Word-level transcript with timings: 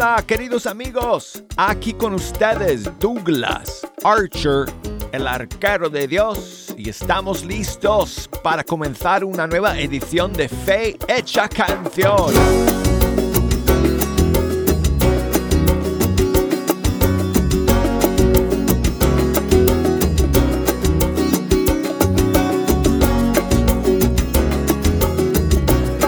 Hola 0.00 0.22
queridos 0.24 0.66
amigos, 0.66 1.42
aquí 1.56 1.92
con 1.92 2.14
ustedes 2.14 2.88
Douglas 3.00 3.84
Archer, 4.04 4.66
el 5.10 5.26
arquero 5.26 5.90
de 5.90 6.06
Dios, 6.06 6.72
y 6.76 6.88
estamos 6.88 7.44
listos 7.44 8.30
para 8.44 8.62
comenzar 8.62 9.24
una 9.24 9.48
nueva 9.48 9.76
edición 9.76 10.32
de 10.32 10.48
Fe 10.48 10.96
Hecha 11.08 11.48
Canción. 11.48 12.32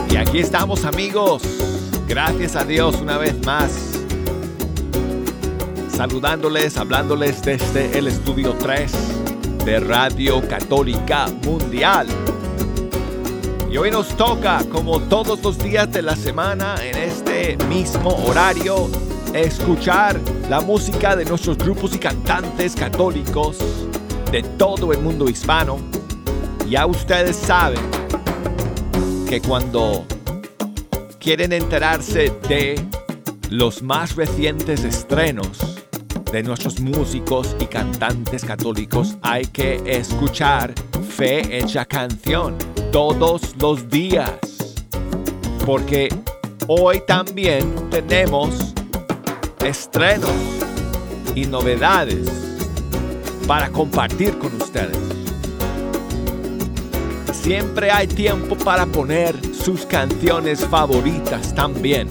Y 0.09 0.17
aquí 0.17 0.39
estamos 0.39 0.85
amigos 0.85 1.60
Gracias 2.11 2.57
a 2.57 2.65
Dios 2.65 2.97
una 3.01 3.19
vez 3.19 3.37
más. 3.47 3.71
Saludándoles, 5.97 6.77
hablándoles 6.77 7.41
desde 7.41 7.97
el 7.97 8.09
estudio 8.09 8.53
3 8.55 8.93
de 9.65 9.79
Radio 9.79 10.43
Católica 10.49 11.29
Mundial. 11.45 12.09
Y 13.71 13.77
hoy 13.77 13.93
nos 13.93 14.09
toca, 14.17 14.65
como 14.73 14.99
todos 14.99 15.41
los 15.45 15.57
días 15.61 15.93
de 15.93 16.03
la 16.03 16.17
semana, 16.17 16.75
en 16.83 16.97
este 16.97 17.57
mismo 17.69 18.11
horario, 18.27 18.91
escuchar 19.33 20.21
la 20.49 20.61
música 20.61 21.15
de 21.15 21.25
nuestros 21.25 21.59
grupos 21.59 21.95
y 21.95 22.01
cantantes 22.01 22.75
católicos 22.75 23.57
de 24.33 24.43
todo 24.43 24.93
el 24.93 25.01
mundo 25.01 25.29
hispano. 25.29 25.79
Ya 26.69 26.87
ustedes 26.87 27.37
saben 27.37 27.79
que 29.29 29.41
cuando 29.41 30.07
quieren 31.21 31.53
enterarse 31.53 32.33
de 32.49 32.83
los 33.51 33.83
más 33.83 34.17
recientes 34.17 34.85
estrenos 34.85 35.77
de 36.33 36.43
nuestros 36.43 36.81
músicos 36.81 37.55
y 37.61 37.67
cantantes 37.67 38.43
católicos, 38.45 39.17
hay 39.21 39.45
que 39.45 39.83
escuchar 39.85 40.73
Fe 41.17 41.59
Hecha 41.59 41.85
Canción 41.85 42.57
todos 42.91 43.55
los 43.61 43.89
días. 43.91 44.31
Porque 45.67 46.09
hoy 46.67 47.03
también 47.07 47.91
tenemos 47.91 48.75
estrenos 49.63 50.33
y 51.35 51.45
novedades 51.45 52.31
para 53.47 53.69
compartir 53.69 54.39
con 54.39 54.55
ustedes. 54.55 54.97
Siempre 57.33 57.91
hay 57.91 58.07
tiempo 58.07 58.57
para 58.57 58.87
poner 58.87 59.50
sus 59.63 59.85
canciones 59.85 60.65
favoritas 60.67 61.55
también. 61.55 62.09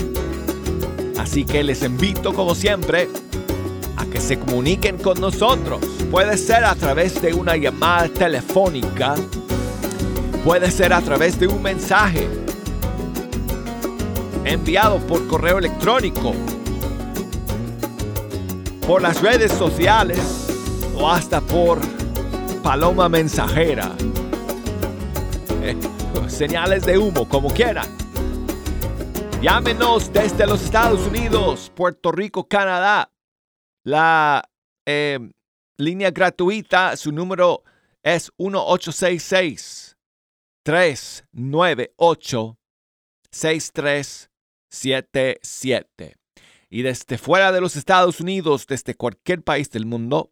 Así 1.17 1.45
que 1.45 1.63
les 1.63 1.83
invito 1.83 2.33
como 2.33 2.53
siempre 2.53 3.09
a 3.97 4.05
que 4.05 4.21
se 4.21 4.39
comuniquen 4.39 4.97
con 4.97 5.19
nosotros. 5.19 5.79
Puede 6.11 6.37
ser 6.37 6.63
a 6.63 6.75
través 6.75 7.21
de 7.21 7.33
una 7.33 7.57
llamada 7.57 8.07
telefónica, 8.07 9.15
puede 10.43 10.71
ser 10.71 10.93
a 10.93 11.01
través 11.01 11.39
de 11.39 11.47
un 11.47 11.61
mensaje 11.61 12.27
enviado 14.45 14.99
por 14.99 15.27
correo 15.27 15.57
electrónico, 15.57 16.33
por 18.87 19.01
las 19.01 19.21
redes 19.21 19.51
sociales 19.51 20.19
o 20.95 21.09
hasta 21.09 21.41
por 21.41 21.79
paloma 22.63 23.09
mensajera 23.09 23.91
señales 26.39 26.85
de 26.85 26.97
humo, 26.97 27.27
como 27.27 27.53
quieran. 27.53 27.85
Llámenos 29.41 30.13
desde 30.13 30.47
los 30.47 30.63
Estados 30.63 31.05
Unidos, 31.05 31.69
Puerto 31.75 32.13
Rico, 32.13 32.47
Canadá. 32.47 33.11
La 33.83 34.49
em, 34.85 35.33
línea 35.77 36.11
gratuita, 36.11 36.95
su 36.95 37.11
número 37.11 37.65
es 38.03 38.31
1866 38.37 39.97
398 40.63 42.57
6377. 43.31 46.15
Y 46.69 46.83
desde 46.83 47.17
fuera 47.17 47.51
de 47.51 47.59
los 47.59 47.75
Estados 47.75 48.21
Unidos, 48.21 48.65
desde 48.65 48.95
cualquier 48.95 49.43
país 49.43 49.69
del 49.71 49.85
mundo, 49.85 50.31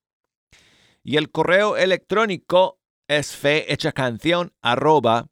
Y 1.03 1.17
el 1.17 1.31
correo 1.31 1.79
electrónico 1.79 2.79
es 3.09 3.35
fehechacanción 3.35 4.53
arroba 4.61 5.31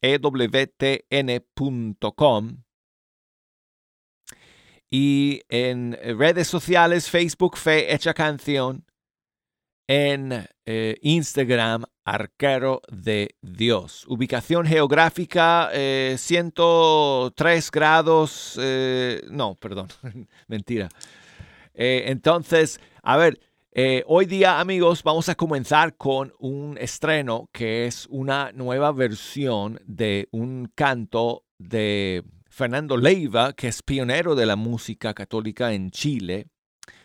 ewtn.com 0.00 0.62
y 4.88 5.42
en 5.48 5.98
redes 6.18 6.48
sociales 6.48 7.10
Facebook 7.10 7.56
Fe 7.56 7.92
Hecha 7.94 8.14
Canción, 8.14 8.86
en 9.88 10.46
eh, 10.64 10.96
Instagram 11.02 11.84
Arquero 12.04 12.82
de 12.88 13.34
Dios. 13.40 14.04
Ubicación 14.08 14.64
geográfica 14.66 15.70
103 16.16 17.66
eh, 17.66 17.70
grados, 17.72 18.58
eh, 18.60 19.22
no, 19.30 19.56
perdón, 19.56 19.88
mentira. 20.46 20.88
Entonces, 21.74 22.80
a 23.02 23.16
ver, 23.16 23.40
hoy 24.06 24.26
día 24.26 24.60
amigos 24.60 25.02
vamos 25.02 25.28
a 25.28 25.34
comenzar 25.34 25.96
con 25.96 26.32
un 26.38 26.76
estreno 26.78 27.48
que 27.52 27.86
es 27.86 28.06
una 28.10 28.52
nueva 28.52 28.92
versión 28.92 29.80
de 29.86 30.28
un 30.32 30.70
canto 30.74 31.44
de 31.58 32.24
Fernando 32.50 32.96
Leiva, 32.96 33.54
que 33.54 33.68
es 33.68 33.82
pionero 33.82 34.34
de 34.34 34.46
la 34.46 34.56
música 34.56 35.14
católica 35.14 35.72
en 35.72 35.90
Chile, 35.90 36.48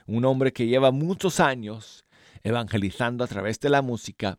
un 0.05 0.25
hombre 0.25 0.51
que 0.51 0.67
lleva 0.67 0.91
muchos 0.91 1.39
años 1.39 2.06
evangelizando 2.43 3.23
a 3.23 3.27
través 3.27 3.59
de 3.59 3.69
la 3.69 3.81
música 3.81 4.37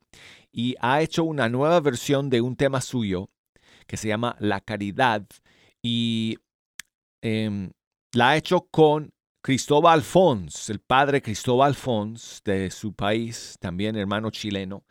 y 0.52 0.74
ha 0.80 1.02
hecho 1.02 1.24
una 1.24 1.48
nueva 1.48 1.80
versión 1.80 2.30
de 2.30 2.40
un 2.40 2.56
tema 2.56 2.80
suyo 2.80 3.30
que 3.86 3.96
se 3.96 4.08
llama 4.08 4.36
La 4.38 4.60
Caridad 4.60 5.24
y 5.82 6.38
em, 7.22 7.70
la 8.12 8.30
ha 8.30 8.36
hecho 8.36 8.68
con 8.70 9.12
Cristóbal 9.42 10.02
Fons, 10.02 10.68
el 10.68 10.80
padre 10.80 11.22
Cristóbal 11.22 11.74
Fons 11.74 12.42
de 12.44 12.70
su 12.70 12.92
país, 12.92 13.56
también 13.60 13.96
hermano 13.96 14.30
chileno, 14.30 14.84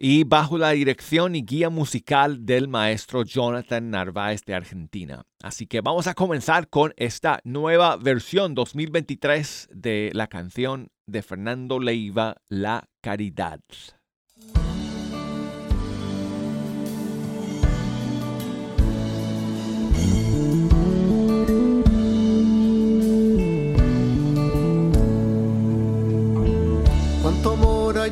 y 0.00 0.24
bajo 0.24 0.58
la 0.58 0.70
dirección 0.70 1.34
y 1.34 1.42
guía 1.42 1.70
musical 1.70 2.46
del 2.46 2.68
maestro 2.68 3.24
Jonathan 3.24 3.90
Narváez 3.90 4.44
de 4.44 4.54
Argentina. 4.54 5.24
Así 5.42 5.66
que 5.66 5.80
vamos 5.80 6.06
a 6.06 6.14
comenzar 6.14 6.68
con 6.68 6.94
esta 6.96 7.40
nueva 7.42 7.96
versión 7.96 8.54
2023 8.54 9.68
de 9.72 10.10
la 10.14 10.28
canción 10.28 10.90
de 11.08 11.22
Fernando 11.22 11.80
Leiva, 11.80 12.36
La 12.48 12.88
Caridad. 13.00 13.60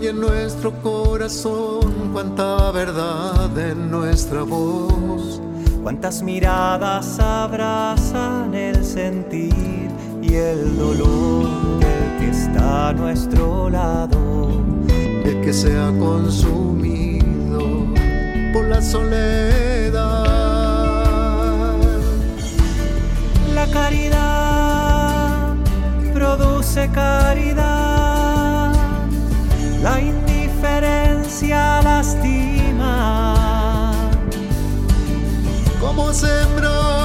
en 0.05 0.21
nuestro 0.21 0.73
corazón, 0.83 2.11
cuánta 2.13 2.71
verdad 2.71 3.59
en 3.59 3.91
nuestra 3.91 4.43
voz. 4.43 5.41
Cuántas 5.83 6.23
miradas 6.23 7.19
abrazan 7.19 8.55
el 8.55 8.85
sentir 8.85 9.91
y 10.21 10.35
el 10.35 10.77
dolor 10.77 11.86
que 12.19 12.31
está 12.31 12.89
a 12.89 12.93
nuestro 12.93 13.71
lado. 13.71 14.51
El 15.25 15.41
que 15.43 15.53
se 15.53 15.77
ha 15.79 15.93
consumido 15.99 17.61
por 18.53 18.65
la 18.67 18.81
soledad. 18.81 20.27
La 23.55 23.67
caridad 23.67 25.55
produce 26.15 26.89
caridad 26.91 28.73
la 29.83 30.01
indiferencia 30.01 31.81
lastima. 31.83 33.35
Como 35.81 36.13
sembrar 36.13 36.96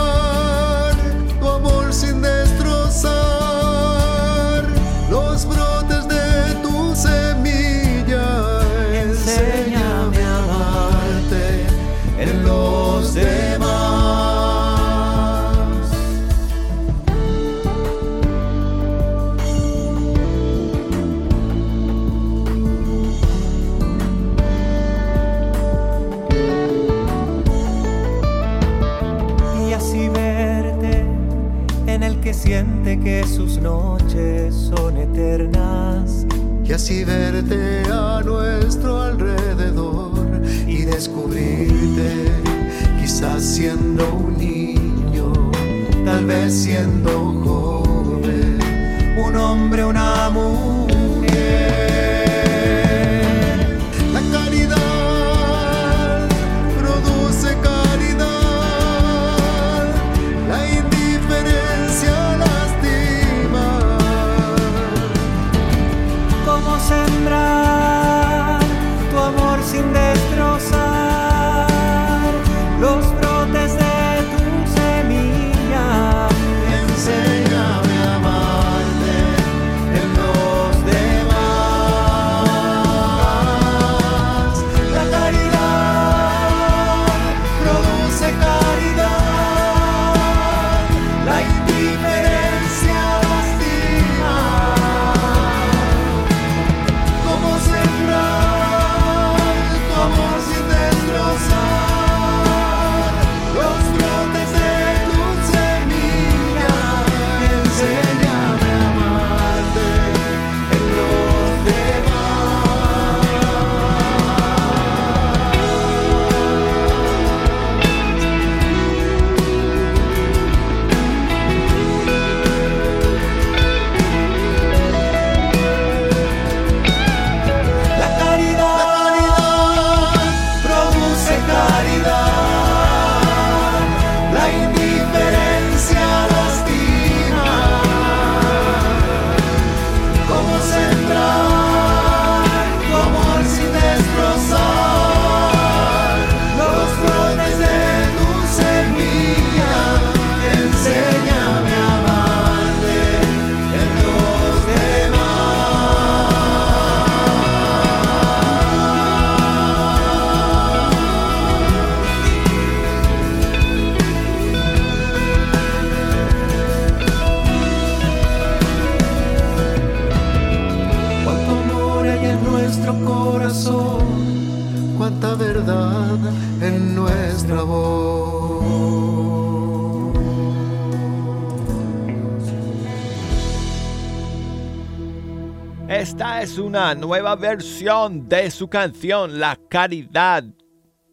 nueva 187.01 187.35
versión 187.35 188.29
de 188.29 188.51
su 188.51 188.69
canción 188.69 189.39
La 189.39 189.59
Caridad 189.69 190.43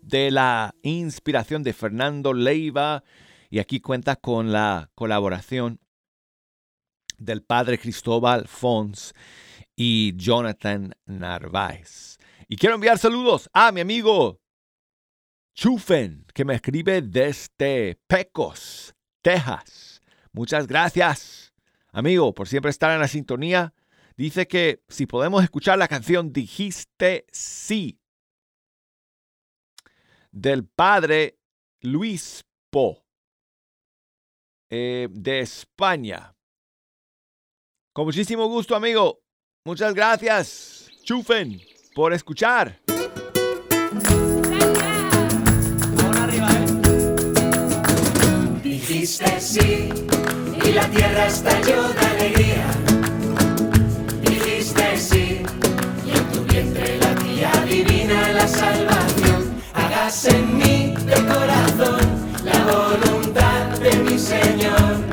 de 0.02 0.30
la 0.30 0.74
inspiración 0.82 1.62
de 1.62 1.72
Fernando 1.72 2.34
Leiva 2.34 3.02
y 3.48 3.58
aquí 3.58 3.80
cuenta 3.80 4.16
con 4.16 4.52
la 4.52 4.90
colaboración 4.94 5.80
del 7.16 7.42
padre 7.42 7.78
Cristóbal 7.78 8.46
Fons 8.46 9.14
y 9.74 10.14
Jonathan 10.16 10.94
Narváez. 11.06 12.18
Y 12.48 12.56
quiero 12.56 12.74
enviar 12.74 12.98
saludos 12.98 13.48
a 13.54 13.72
mi 13.72 13.80
amigo 13.80 14.42
Chufen, 15.54 16.26
que 16.34 16.44
me 16.44 16.54
escribe 16.54 17.00
desde 17.00 17.98
Pecos, 18.06 18.94
Texas. 19.22 20.02
Muchas 20.32 20.66
gracias, 20.66 21.54
amigo, 21.92 22.34
por 22.34 22.46
siempre 22.46 22.70
estar 22.70 22.92
en 22.92 23.00
la 23.00 23.08
sintonía. 23.08 23.72
Dice 24.18 24.48
que 24.48 24.82
si 24.88 25.06
podemos 25.06 25.44
escuchar 25.44 25.78
la 25.78 25.86
canción 25.86 26.32
Dijiste 26.32 27.24
sí 27.30 28.00
del 30.32 30.66
padre 30.66 31.38
Luis 31.82 32.44
Po 32.68 33.04
eh, 34.70 35.06
de 35.12 35.38
España. 35.38 36.34
Con 37.92 38.06
muchísimo 38.06 38.48
gusto, 38.48 38.74
amigo. 38.74 39.20
Muchas 39.64 39.94
gracias, 39.94 40.90
Chufen, 41.04 41.60
por 41.94 42.12
escuchar. 42.12 42.80
Dijiste 48.64 49.40
sí 49.40 49.90
y 50.64 50.72
la 50.72 50.90
tierra 50.90 51.26
estalló 51.28 51.88
de 51.92 52.00
alegría. 52.00 52.67
En 60.08 60.56
mí 60.56 60.94
de 61.04 61.14
corazón 61.26 62.00
la 62.42 62.64
voluntad 62.64 63.78
de 63.78 63.94
mi 63.98 64.18
Señor. 64.18 65.04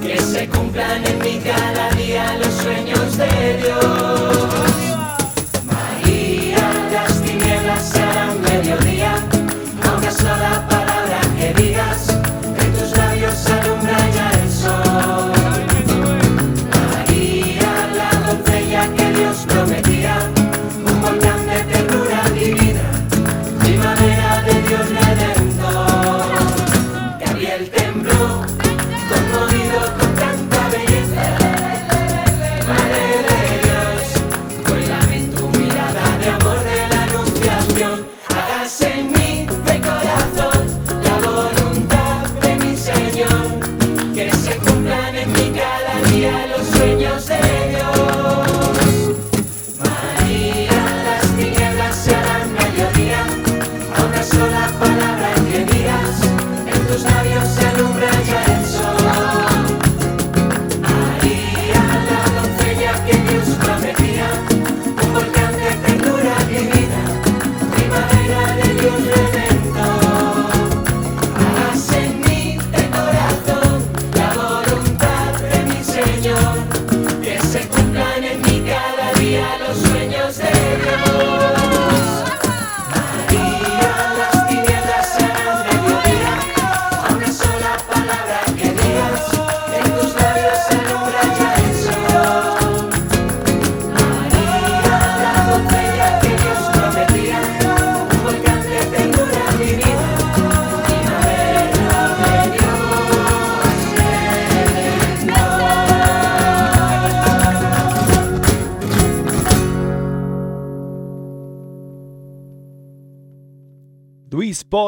Que 0.00 0.18
se 0.18 0.48
cumplan 0.48 1.04
en 1.04 1.18
mí 1.18 1.40
cada 1.44 1.90
día 1.96 2.38
los 2.38 2.54
sueños 2.54 3.16
de 3.16 3.56
Dios. 3.56 4.35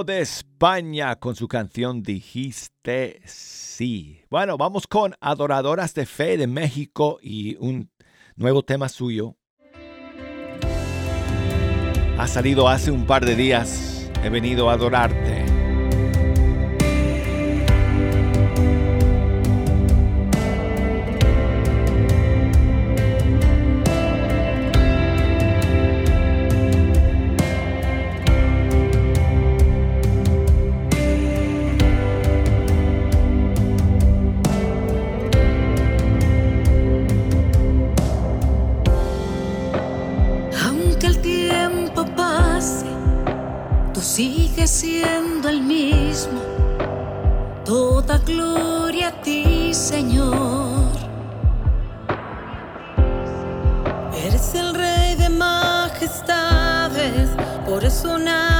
de 0.09 0.23
España 0.23 1.17
con 1.17 1.37
su 1.37 1.49
canción 1.49 2.03
Dijiste 2.03 3.21
sí. 3.27 4.23
Bueno, 4.31 4.57
vamos 4.57 4.87
con 4.87 5.15
Adoradoras 5.21 5.93
de 5.93 6.07
Fe 6.07 6.38
de 6.38 6.47
México 6.47 7.19
y 7.21 7.57
un 7.57 7.91
nuevo 8.35 8.62
tema 8.62 8.88
suyo. 8.88 9.37
Ha 12.17 12.27
salido 12.27 12.71
hace 12.71 12.91
un 12.91 13.07
par 13.07 13.27
de 13.27 13.37
días. 13.37 14.11
He 14.25 14.31
venido 14.31 14.71
a 14.71 14.73
adorarte. 14.73 15.38
siendo 44.68 45.48
el 45.48 45.62
mismo. 45.62 46.42
Toda 47.64 48.18
gloria 48.18 49.08
a 49.08 49.22
ti, 49.22 49.72
Señor. 49.72 50.92
Eres 54.26 54.54
el 54.54 54.75
rey 54.75 55.16
de 55.16 55.30
majestades, 55.30 57.30
por 57.66 57.82
eso 57.84 58.18
nada. 58.18 58.58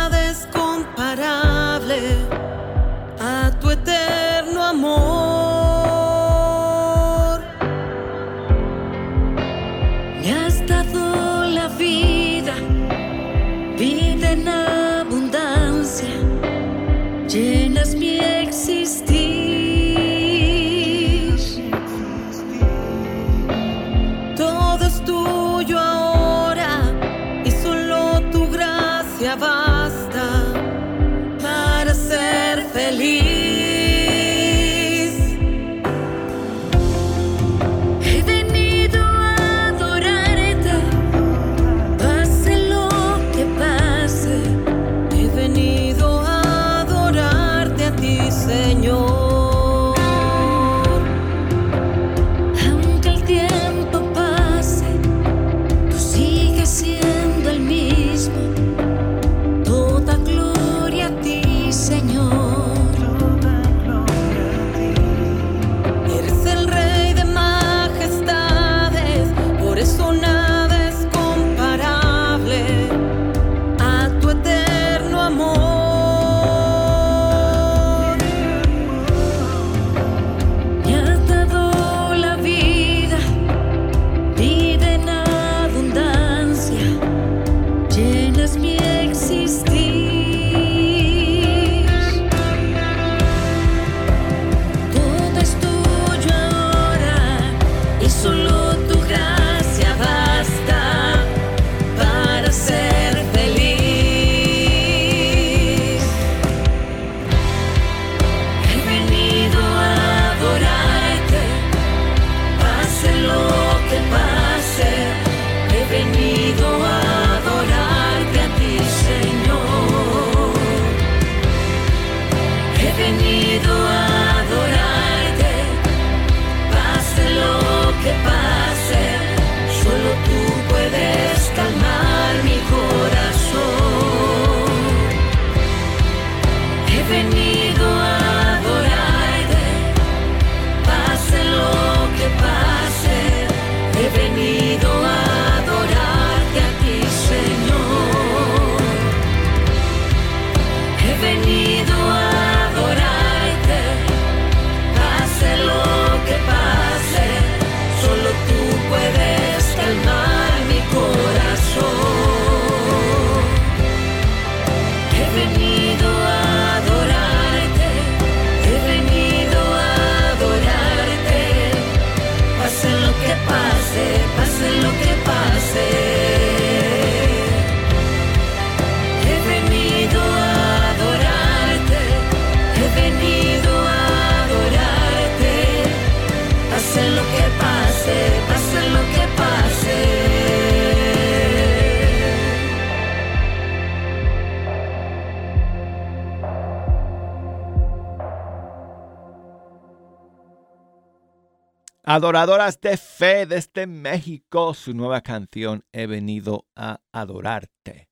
Adoradoras 202.18 202.80
de 202.80 202.96
fe 202.96 203.46
desde 203.46 203.87
México, 203.87 204.75
su 204.75 204.92
nueva 204.92 205.20
canción 205.20 205.84
He 205.92 206.08
venido 206.08 206.66
a 206.75 207.00
adorarte. 207.12 208.08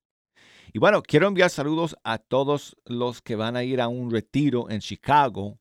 Y 0.73 0.79
bueno, 0.79 1.03
quiero 1.03 1.27
enviar 1.27 1.51
saludos 1.51 1.97
a 2.05 2.19
todos 2.19 2.77
los 2.85 3.21
que 3.21 3.35
van 3.35 3.57
a 3.57 3.65
ir 3.65 3.81
a 3.81 3.89
un 3.89 4.13
retiro 4.13 4.71
en 4.71 4.79
Chicago 4.79 5.59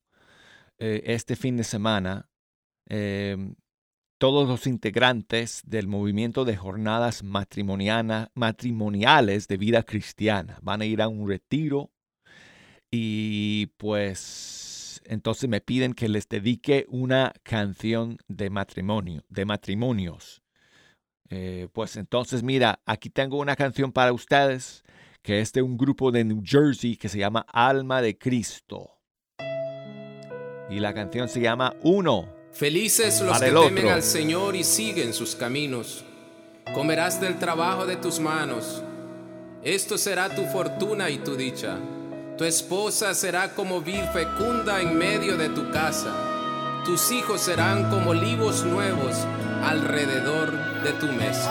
eh, 0.77 1.01
este 1.05 1.35
fin 1.35 1.57
de 1.57 1.63
semana. 1.63 2.29
Em, 2.87 3.55
todos 4.19 4.47
los 4.47 4.67
integrantes 4.67 5.63
del 5.65 5.87
movimiento 5.87 6.45
de 6.45 6.55
jornadas 6.55 7.23
matrimoniales 7.23 9.47
de 9.47 9.57
vida 9.57 9.81
cristiana 9.81 10.59
van 10.61 10.83
a 10.83 10.85
ir 10.85 11.01
a 11.01 11.07
un 11.07 11.27
retiro 11.27 11.89
y 12.91 13.71
pues 13.77 14.74
entonces 15.07 15.49
me 15.49 15.61
piden 15.61 15.93
que 15.93 16.09
les 16.09 16.27
dedique 16.27 16.85
una 16.89 17.33
canción 17.43 18.17
de 18.27 18.49
matrimonio, 18.49 19.23
de 19.29 19.45
matrimonios. 19.45 20.41
Eh, 21.29 21.67
pues 21.73 21.95
entonces 21.95 22.43
mira, 22.43 22.79
aquí 22.85 23.09
tengo 23.09 23.39
una 23.39 23.55
canción 23.55 23.91
para 23.91 24.13
ustedes 24.13 24.83
que 25.21 25.41
es 25.41 25.51
de 25.53 25.63
un 25.63 25.75
grupo 25.75 26.11
de 26.11 26.23
New 26.23 26.43
Jersey 26.45 26.95
que 26.95 27.09
se 27.09 27.17
llama 27.17 27.45
Alma 27.51 28.01
de 28.01 28.15
Cristo. 28.15 28.91
Y 30.69 30.79
la 30.79 30.93
canción 30.93 31.27
se 31.29 31.41
llama 31.41 31.73
Uno. 31.81 32.29
Felices 32.51 33.21
los 33.21 33.39
que 33.39 33.51
temen 33.51 33.87
al 33.87 34.03
Señor 34.03 34.55
y 34.55 34.63
siguen 34.63 35.13
sus 35.13 35.35
caminos. 35.35 36.05
Comerás 36.73 37.19
del 37.19 37.37
trabajo 37.37 37.85
de 37.85 37.95
tus 37.95 38.19
manos. 38.19 38.83
Esto 39.63 39.97
será 39.97 40.33
tu 40.33 40.43
fortuna 40.45 41.09
y 41.09 41.17
tu 41.17 41.35
dicha. 41.35 41.79
Tu 42.37 42.43
esposa 42.43 43.13
será 43.13 43.53
como 43.53 43.79
vid 43.79 44.03
fecunda 44.11 44.81
en 44.81 44.97
medio 44.97 45.37
de 45.37 45.47
tu 45.47 45.71
casa. 45.71 46.13
Tus 46.83 47.09
hijos 47.11 47.39
serán 47.39 47.89
como 47.89 48.09
olivos 48.09 48.65
nuevos 48.65 49.15
alrededor 49.63 50.51
de 50.83 50.91
tu 50.99 51.05
mesa. 51.13 51.49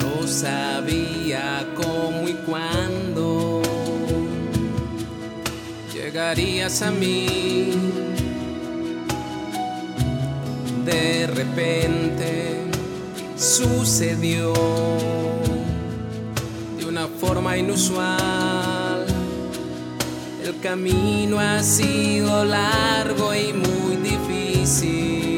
No 0.00 0.26
sabía 0.26 1.66
cómo 1.76 2.26
y 2.26 2.32
cuándo 2.46 3.60
llegarías 5.92 6.80
a 6.80 6.90
mí. 6.90 7.74
De 10.86 11.26
repente 11.26 12.55
sucedió 13.36 14.52
de 16.78 16.86
una 16.86 17.06
forma 17.06 17.56
inusual. 17.56 19.06
El 20.44 20.60
camino 20.60 21.38
ha 21.38 21.62
sido 21.62 22.44
largo 22.44 23.34
y 23.34 23.52
muy 23.52 23.96
difícil 23.96 25.36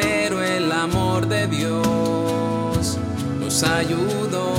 pero 0.00 0.42
el 0.42 0.70
amor 0.72 1.26
de 1.26 1.46
Dios 1.46 2.98
nos 3.38 3.62
ayudó. 3.62 4.54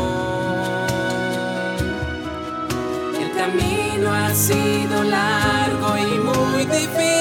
El 3.20 3.32
camino 3.34 4.14
ha 4.14 4.34
sido 4.34 5.04
largo 5.04 5.98
y 5.98 6.20
muy 6.20 6.66
difícil, 6.66 7.21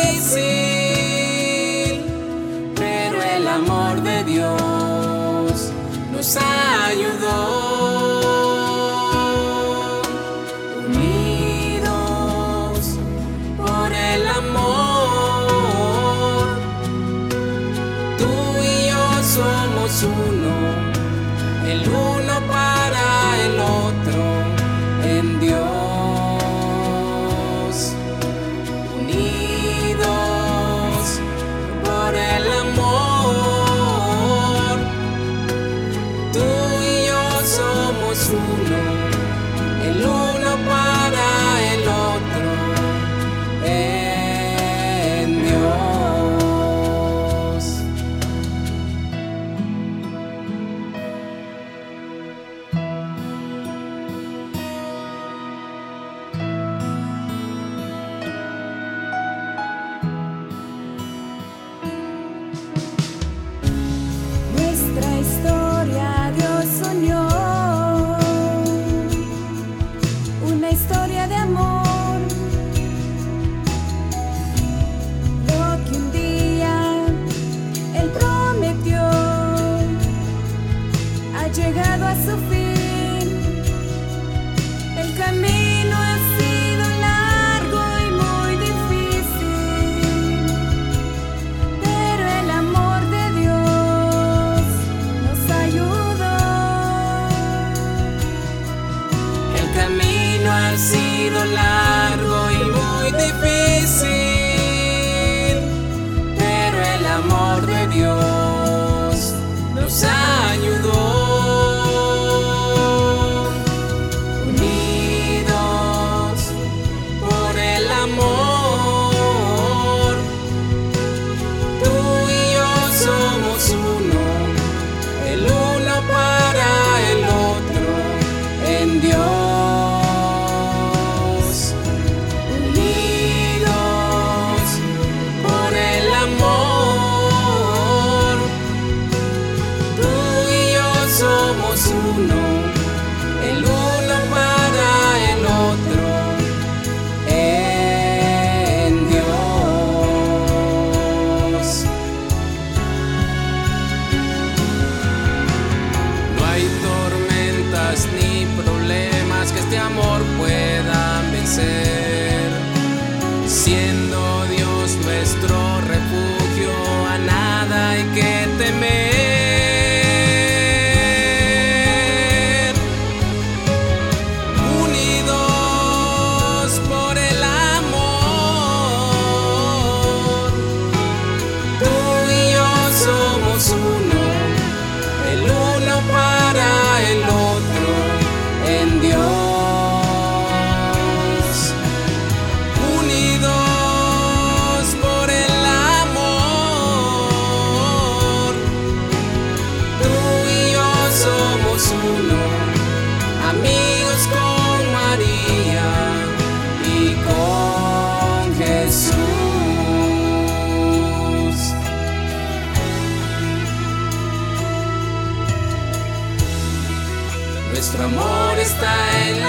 Dios 4.24 5.72
nos 6.12 6.36
ayudó. 6.36 7.69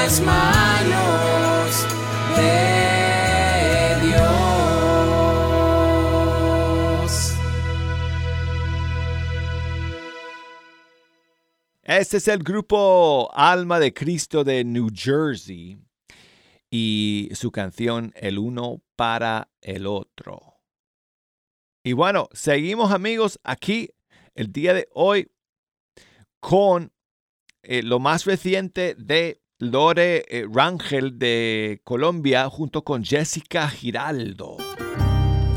Manos 0.10 1.88
de 2.36 4.08
Dios. 4.08 4.22
Este 11.84 12.18
es 12.18 12.28
el 12.28 12.40
grupo 12.40 13.30
Alma 13.32 13.80
de 13.80 13.94
Cristo 13.94 14.44
de 14.44 14.64
New 14.64 14.90
Jersey 14.92 15.78
y 16.72 17.30
su 17.34 17.52
canción 17.52 18.12
El 18.16 18.40
uno 18.40 18.82
para 18.96 19.52
el 19.62 19.86
otro. 19.86 20.56
Y 21.84 21.94
bueno, 21.94 22.28
seguimos 22.34 22.92
amigos 22.92 23.40
aquí 23.44 23.92
el 24.34 24.52
día 24.52 24.74
de 24.74 24.88
hoy 24.94 25.32
con 26.40 26.92
eh, 27.62 27.84
lo 27.84 28.00
más 28.00 28.26
reciente 28.26 28.96
de 28.96 29.41
Lore 29.62 30.26
eh, 30.28 30.48
Rangel 30.52 31.20
de 31.20 31.82
Colombia 31.84 32.50
junto 32.50 32.84
con 32.84 33.04
Jessica 33.04 33.70
Giraldo. 33.70 34.58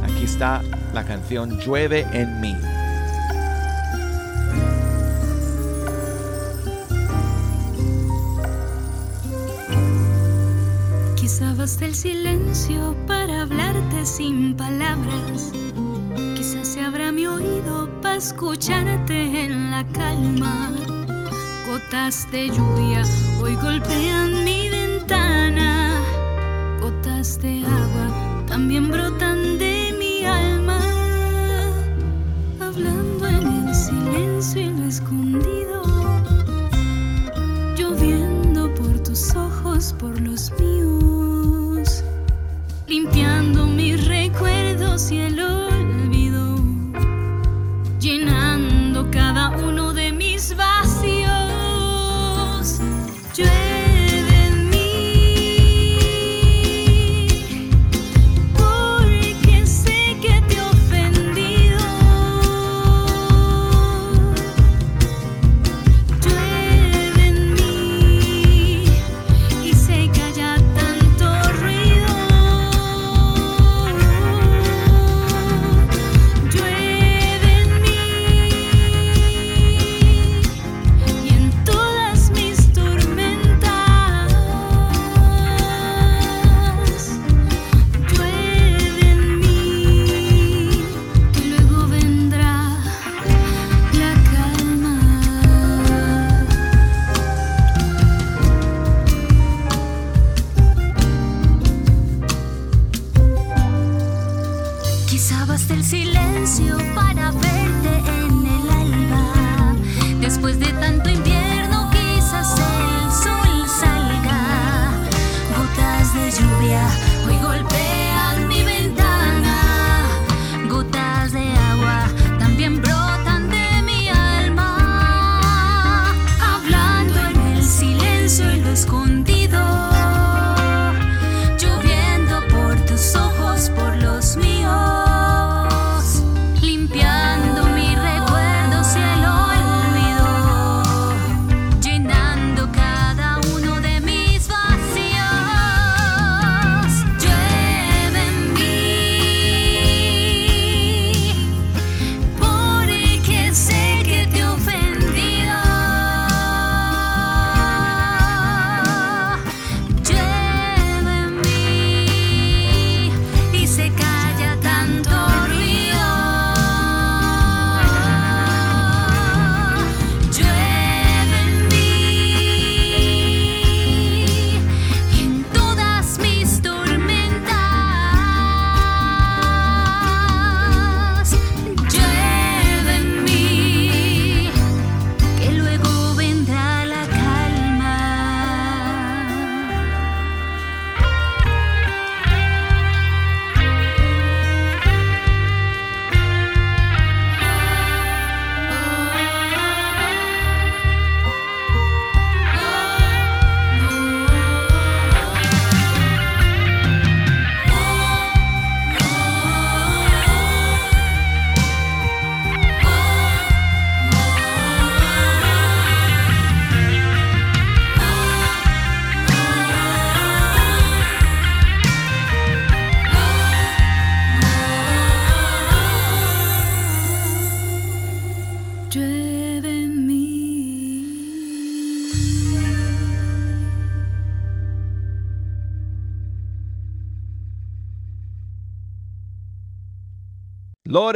Aquí 0.03 0.25
está 0.25 0.61
la 0.93 1.07
canción 1.07 1.59
Llueve 1.59 2.07
en 2.13 2.39
mí. 2.39 2.55
Quizá 11.17 11.55
basta 11.55 11.87
el 11.87 11.95
silencio 11.95 12.95
para 13.07 13.41
hablarte 13.41 14.05
sin 14.05 14.55
palabras. 14.55 15.51
Quizás 16.37 16.69
se 16.69 16.83
abra 16.83 17.11
mi 17.11 17.27
oído 17.27 17.89
para 18.03 18.17
escucharte 18.17 19.45
en 19.47 19.71
la 19.71 19.83
calma. 19.95 21.04
Gotas 21.75 22.31
de 22.31 22.51
lluvia 22.51 23.03
hoy 23.43 23.57
golpean 23.57 24.45
mi 24.45 24.69
ventana. 24.69 26.01
Gotas 26.81 27.41
de 27.43 27.67
agua 27.67 28.45
también 28.47 28.93
brotan 28.93 29.59
de 29.59 29.93
mi 29.99 30.25
alma. 30.25 30.79
Hablando 32.61 33.27
en 33.27 33.67
el 33.67 33.75
silencio 33.75 34.61
y 34.61 34.71
lo 34.71 34.85
escondido. 34.85 35.83
Lloviendo 37.77 38.73
por 38.75 38.97
tus 39.03 39.35
ojos, 39.35 39.97
por 39.99 40.21
los 40.21 40.53
míos. 40.61 42.05
Limpiando 42.87 43.67
mis 43.67 44.07
recuerdos 44.07 45.11
y 45.11 45.19
el 45.23 45.41
olvido. 45.41 46.57
Llenando 47.99 49.11
cada 49.11 49.51
uno 49.57 49.93
de 49.93 50.13
mis 50.13 50.55
vacíos. 50.57 50.94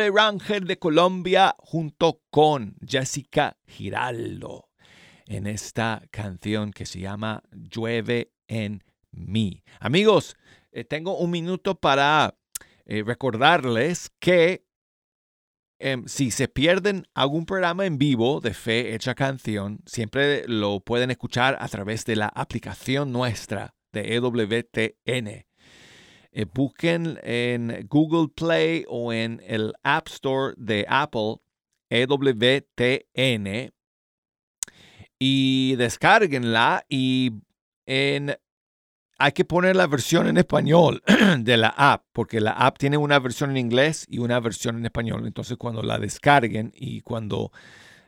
Lore 0.09 0.12
Rangel 0.14 0.66
de 0.66 0.79
Colombia 0.79 1.55
junto 1.59 2.23
con 2.31 2.77
Jessica 2.87 3.59
Giraldo 3.66 4.71
en 5.27 5.47
esta 5.47 6.03
canción 6.11 6.73
que 6.73 6.87
se 6.87 7.01
llama 7.01 7.42
Llueve 7.53 8.33
en 8.47 8.85
mí. 9.11 9.62
Amigos, 9.81 10.37
eh, 10.73 10.85
tengo 10.85 11.18
un 11.18 11.31
minuto 11.31 11.75
para 11.75 12.38
eh, 12.87 13.03
recordarles 13.05 14.11
que 14.18 14.64
em, 15.79 16.07
si 16.07 16.31
se 16.31 16.49
pierden 16.49 17.07
algún 17.14 17.44
programa 17.44 17.85
en 17.85 17.99
vivo 17.99 18.40
de 18.40 18.55
Fe 18.55 18.94
Hecha 18.94 19.14
Canción, 19.14 19.81
siempre 19.87 20.47
lo 20.49 20.81
pueden 20.81 21.11
escuchar 21.11 21.57
a 21.61 21.68
través 21.68 22.05
de 22.05 22.16
la 22.16 22.29
aplicación 22.29 23.12
nuestra 23.12 23.75
de 23.92 24.14
EWTN. 24.14 25.47
Eh, 26.38 26.46
busquen 26.55 27.18
en 27.24 27.85
Google 27.88 28.29
Play 28.29 28.85
o 28.87 29.12
en 29.12 29.42
el 29.44 29.74
App 29.83 30.07
Store 30.07 30.55
de 30.57 30.87
Apple 30.88 31.38
EWTN 31.90 33.72
y 35.18 35.74
descárguenla 35.74 36.85
y 36.88 37.33
en 37.87 38.37
hay 39.18 39.33
que 39.33 39.44
poner 39.44 39.74
la 39.74 39.88
versión 39.88 40.29
en 40.29 40.37
español 40.37 41.03
de 41.40 41.57
la 41.57 41.74
app, 41.77 42.05
porque 42.12 42.40
la 42.40 42.53
app 42.53 42.79
tiene 42.79 42.98
una 42.98 43.18
versión 43.18 43.51
en 43.51 43.57
inglés 43.57 44.07
y 44.09 44.18
una 44.18 44.38
versión 44.38 44.79
en 44.79 44.85
español. 44.85 45.27
Entonces, 45.27 45.57
cuando 45.57 45.83
la 45.83 45.98
descarguen 45.98 46.72
y 46.72 47.01
cuando 47.01 47.51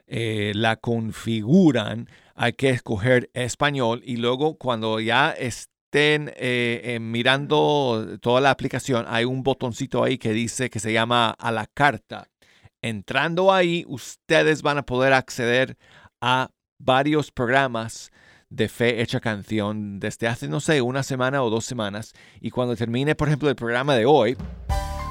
eh, 0.07 0.53
la 0.55 0.77
configuran, 0.77 2.07
hay 2.35 2.53
que 2.53 2.69
escoger 2.69 3.29
español 3.33 4.01
y 4.05 4.15
luego 4.15 4.57
cuando 4.57 5.01
ya 5.01 5.31
estén 5.91 6.29
eh, 6.37 6.81
eh, 6.85 6.99
mirando 7.01 8.17
toda 8.21 8.39
la 8.39 8.49
aplicación, 8.49 9.05
hay 9.09 9.25
un 9.25 9.43
botoncito 9.43 10.05
ahí 10.05 10.17
que 10.17 10.31
dice 10.31 10.69
que 10.69 10.79
se 10.79 10.93
llama 10.93 11.31
a 11.31 11.51
la 11.51 11.67
carta. 11.67 12.29
Entrando 12.81 13.51
ahí, 13.51 13.83
ustedes 13.89 14.61
van 14.61 14.77
a 14.77 14.83
poder 14.83 15.11
acceder 15.11 15.77
a 16.21 16.49
varios 16.79 17.29
programas 17.29 18.09
de 18.49 18.69
Fe 18.69 19.01
Hecha 19.01 19.19
Canción 19.19 19.99
desde 19.99 20.29
hace, 20.29 20.47
no 20.47 20.61
sé, 20.61 20.81
una 20.81 21.03
semana 21.03 21.43
o 21.43 21.49
dos 21.49 21.65
semanas. 21.65 22.13
Y 22.39 22.51
cuando 22.51 22.77
termine, 22.77 23.13
por 23.13 23.27
ejemplo, 23.27 23.49
el 23.49 23.57
programa 23.57 23.93
de 23.93 24.05
hoy, 24.05 24.37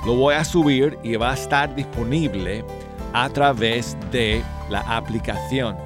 lo 0.06 0.14
voy 0.14 0.34
a 0.34 0.44
subir 0.46 0.96
y 1.04 1.16
va 1.16 1.32
a 1.32 1.34
estar 1.34 1.74
disponible 1.76 2.64
a 3.12 3.28
través 3.28 3.98
de 4.10 4.42
la 4.70 4.80
aplicación. 4.80 5.76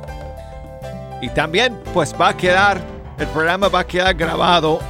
Y 1.20 1.30
también, 1.30 1.76
pues 1.92 2.14
va 2.18 2.28
a 2.28 2.36
quedar, 2.36 2.93
el 3.18 3.26
programa 3.28 3.68
va 3.68 3.80
a 3.80 3.86
quedar 3.86 4.14
grabado 4.14 4.80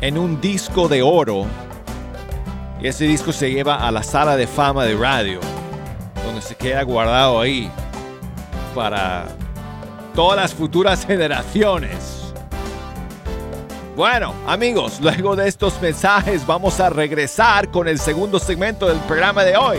en 0.00 0.18
un 0.18 0.40
disco 0.40 0.88
de 0.88 1.02
oro. 1.02 1.46
Y 2.80 2.88
ese 2.88 3.04
disco 3.04 3.32
se 3.32 3.50
lleva 3.50 3.86
a 3.86 3.90
la 3.90 4.02
sala 4.02 4.36
de 4.36 4.46
fama 4.46 4.84
de 4.84 4.96
radio, 4.96 5.40
donde 6.24 6.42
se 6.42 6.54
queda 6.54 6.82
guardado 6.82 7.40
ahí 7.40 7.70
para 8.74 9.26
todas 10.14 10.36
las 10.36 10.54
futuras 10.54 11.06
generaciones. 11.06 12.22
Bueno, 13.96 14.34
amigos, 14.46 15.00
luego 15.00 15.36
de 15.36 15.48
estos 15.48 15.80
mensajes 15.80 16.46
vamos 16.46 16.80
a 16.80 16.90
regresar 16.90 17.70
con 17.70 17.88
el 17.88 17.98
segundo 17.98 18.38
segmento 18.38 18.88
del 18.88 18.98
programa 19.00 19.42
de 19.42 19.56
hoy. 19.56 19.78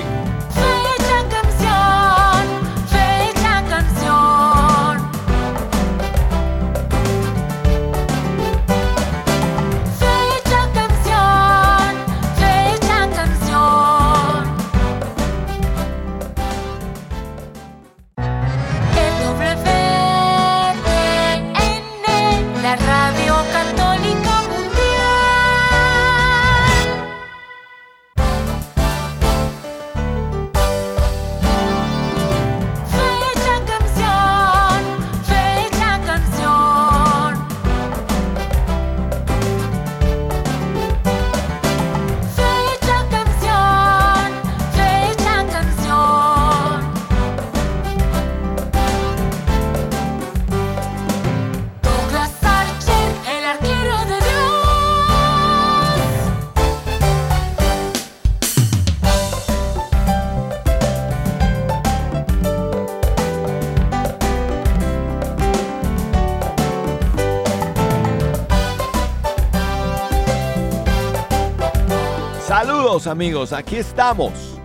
Amigos, 73.08 73.54
aquí 73.54 73.78
estamos, 73.78 74.60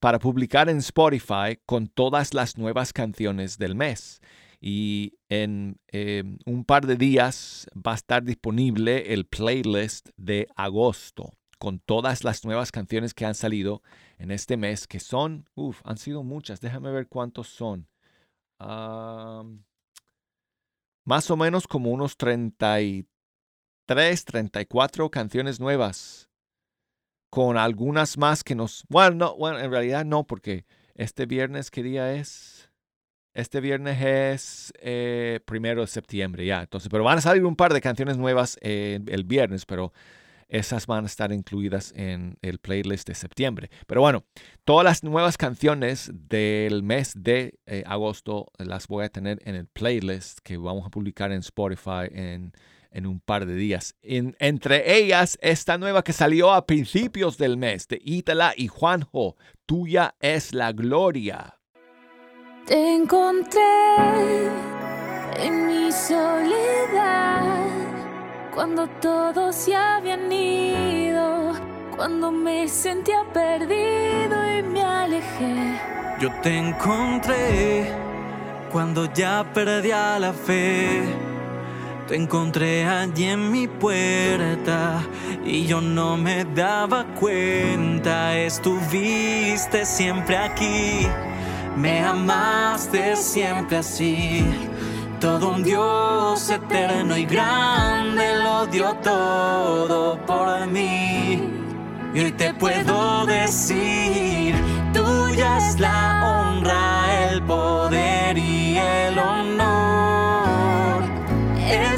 para 0.00 0.18
publicar 0.18 0.68
en 0.68 0.78
Spotify 0.78 1.58
con 1.66 1.88
todas 1.88 2.34
las 2.34 2.56
nuevas 2.56 2.92
canciones 2.92 3.58
del 3.58 3.74
mes. 3.74 4.20
Y 4.60 5.14
en 5.28 5.78
eh, 5.92 6.24
un 6.44 6.64
par 6.64 6.86
de 6.86 6.96
días 6.96 7.68
va 7.74 7.92
a 7.92 7.96
estar 7.96 8.24
disponible 8.24 9.12
el 9.14 9.26
playlist 9.26 10.08
de 10.16 10.48
agosto 10.56 11.32
con 11.58 11.80
todas 11.80 12.24
las 12.24 12.44
nuevas 12.44 12.70
canciones 12.70 13.14
que 13.14 13.24
han 13.26 13.34
salido 13.34 13.82
en 14.16 14.30
este 14.30 14.56
mes, 14.56 14.86
que 14.86 15.00
son, 15.00 15.48
uff, 15.54 15.80
han 15.84 15.98
sido 15.98 16.22
muchas. 16.22 16.60
Déjame 16.60 16.92
ver 16.92 17.08
cuántos 17.08 17.48
son. 17.48 17.88
Más 21.04 21.30
o 21.30 21.36
menos 21.36 21.66
como 21.66 21.90
unos 21.90 22.16
33, 22.16 23.06
34 24.24 25.10
canciones 25.10 25.60
nuevas 25.60 26.27
con 27.30 27.56
algunas 27.56 28.18
más 28.18 28.44
que 28.44 28.54
nos... 28.54 28.84
Bueno, 28.88 29.16
no, 29.16 29.36
bueno, 29.36 29.58
en 29.58 29.70
realidad 29.70 30.04
no, 30.04 30.24
porque 30.24 30.64
este 30.94 31.26
viernes, 31.26 31.70
¿qué 31.70 31.82
día 31.82 32.14
es? 32.14 32.70
Este 33.34 33.60
viernes 33.60 34.00
es 34.00 34.72
eh, 34.80 35.40
primero 35.44 35.82
de 35.82 35.86
septiembre, 35.86 36.44
ya. 36.44 36.62
Entonces, 36.62 36.88
pero 36.90 37.04
van 37.04 37.18
a 37.18 37.20
salir 37.20 37.44
un 37.44 37.56
par 37.56 37.72
de 37.72 37.80
canciones 37.80 38.16
nuevas 38.16 38.58
eh, 38.62 38.98
el 39.06 39.24
viernes, 39.24 39.64
pero 39.64 39.92
esas 40.48 40.86
van 40.86 41.04
a 41.04 41.06
estar 41.06 41.30
incluidas 41.30 41.92
en 41.94 42.38
el 42.42 42.58
playlist 42.58 43.06
de 43.06 43.14
septiembre. 43.14 43.70
Pero 43.86 44.00
bueno, 44.00 44.24
todas 44.64 44.84
las 44.84 45.04
nuevas 45.04 45.36
canciones 45.36 46.10
del 46.12 46.82
mes 46.82 47.12
de 47.14 47.58
eh, 47.66 47.84
agosto 47.86 48.50
las 48.58 48.88
voy 48.88 49.04
a 49.04 49.10
tener 49.10 49.38
en 49.44 49.54
el 49.54 49.66
playlist 49.66 50.38
que 50.42 50.56
vamos 50.56 50.86
a 50.86 50.90
publicar 50.90 51.30
en 51.32 51.40
Spotify 51.40 52.08
en 52.10 52.52
en 52.90 53.06
un 53.06 53.20
par 53.20 53.46
de 53.46 53.54
días. 53.54 53.94
En- 54.02 54.36
entre 54.38 54.96
ellas, 54.96 55.38
esta 55.42 55.78
nueva 55.78 56.02
que 56.02 56.12
salió 56.12 56.52
a 56.52 56.66
principios 56.66 57.38
del 57.38 57.56
mes 57.56 57.88
de 57.88 58.00
Ítala 58.02 58.54
y 58.56 58.68
Juanjo, 58.68 59.36
Tuya 59.66 60.14
es 60.20 60.54
la 60.54 60.72
gloria. 60.72 61.54
Te 62.66 62.94
encontré 62.96 63.60
en 65.38 65.66
mi 65.66 65.90
soledad 65.92 67.66
cuando 68.54 68.88
todos 69.00 69.54
se 69.54 69.74
habían 69.74 70.30
ido, 70.32 71.52
cuando 71.96 72.30
me 72.32 72.68
sentía 72.68 73.24
perdido 73.32 74.58
y 74.58 74.62
me 74.62 74.82
alejé. 74.82 75.80
Yo 76.20 76.30
te 76.42 76.56
encontré 76.56 77.90
cuando 78.72 79.12
ya 79.14 79.48
perdía 79.54 80.18
la 80.18 80.32
fe. 80.32 81.27
Te 82.08 82.16
encontré 82.16 82.86
allí 82.86 83.24
en 83.24 83.52
mi 83.52 83.68
puerta 83.68 85.02
y 85.44 85.66
yo 85.66 85.82
no 85.82 86.16
me 86.16 86.46
daba 86.46 87.04
cuenta. 87.20 88.34
Estuviste 88.34 89.84
siempre 89.84 90.38
aquí, 90.38 91.06
me 91.76 92.00
amaste 92.00 93.14
siempre 93.14 93.76
así. 93.76 94.42
Todo 95.20 95.50
un 95.50 95.62
Dios 95.62 96.48
eterno 96.48 97.14
y 97.14 97.26
grande 97.26 98.42
lo 98.42 98.66
dio 98.68 98.94
todo 99.02 100.18
por 100.24 100.66
mí. 100.66 101.42
Y 102.14 102.20
hoy 102.20 102.32
te 102.32 102.54
puedo 102.54 103.26
decir, 103.26 104.54
tuya 104.94 105.58
es 105.58 105.78
la 105.78 106.54
honra, 106.56 107.28
el 107.30 107.42
poder 107.42 108.17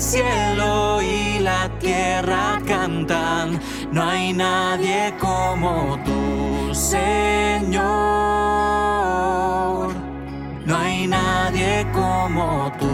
El 0.01 0.07
cielo 0.07 1.03
y 1.03 1.41
la 1.41 1.69
tierra 1.79 2.59
cantan, 2.67 3.61
no 3.93 4.03
hay 4.03 4.33
nadie 4.33 5.13
como 5.21 5.99
tú, 6.07 6.75
Señor. 6.75 7.83
No 10.65 10.75
hay 10.75 11.07
nadie 11.07 11.87
como 11.93 12.73
tú, 12.81 12.90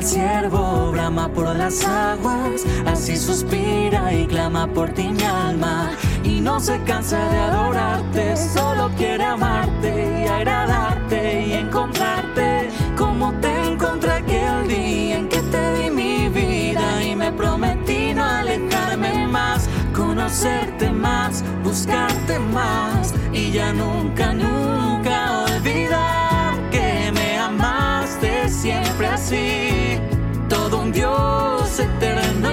Como 0.00 0.08
el 0.08 0.14
ciervo 0.14 0.92
brama 0.92 1.28
por 1.28 1.54
las 1.54 1.84
aguas, 1.84 2.64
así 2.86 3.18
suspira 3.18 4.10
y 4.14 4.26
clama 4.26 4.66
por 4.66 4.88
ti 4.94 5.08
mi 5.08 5.22
alma. 5.24 5.90
Y 6.24 6.40
no 6.40 6.58
se 6.58 6.80
cansa 6.84 7.18
de 7.28 7.36
adorarte, 7.36 8.34
solo 8.34 8.90
quiere 8.96 9.24
amarte 9.24 10.22
y 10.24 10.26
agradarte 10.26 11.46
y 11.48 11.52
encontrarte. 11.52 12.70
Como 12.96 13.34
te 13.42 13.52
encontré 13.72 14.12
aquel 14.12 14.68
día 14.68 15.18
en 15.18 15.28
que 15.28 15.42
te 15.42 15.72
di 15.74 15.90
mi 15.90 16.30
vida 16.30 17.04
y 17.04 17.14
me 17.14 17.30
prometí 17.30 18.14
no 18.14 18.24
alejarme 18.24 19.26
más, 19.26 19.68
conocerte 19.94 20.90
más, 20.90 21.44
buscarte 21.62 22.38
más 22.38 23.12
y 23.34 23.50
ya 23.50 23.74
nunca, 23.74 24.32
nunca 24.32 25.44
olvidar 25.44 26.54
que 26.70 27.12
me 27.12 27.38
amaste 27.38 28.48
siempre 28.48 29.06
así. 29.06 29.69
Dios 31.80 32.49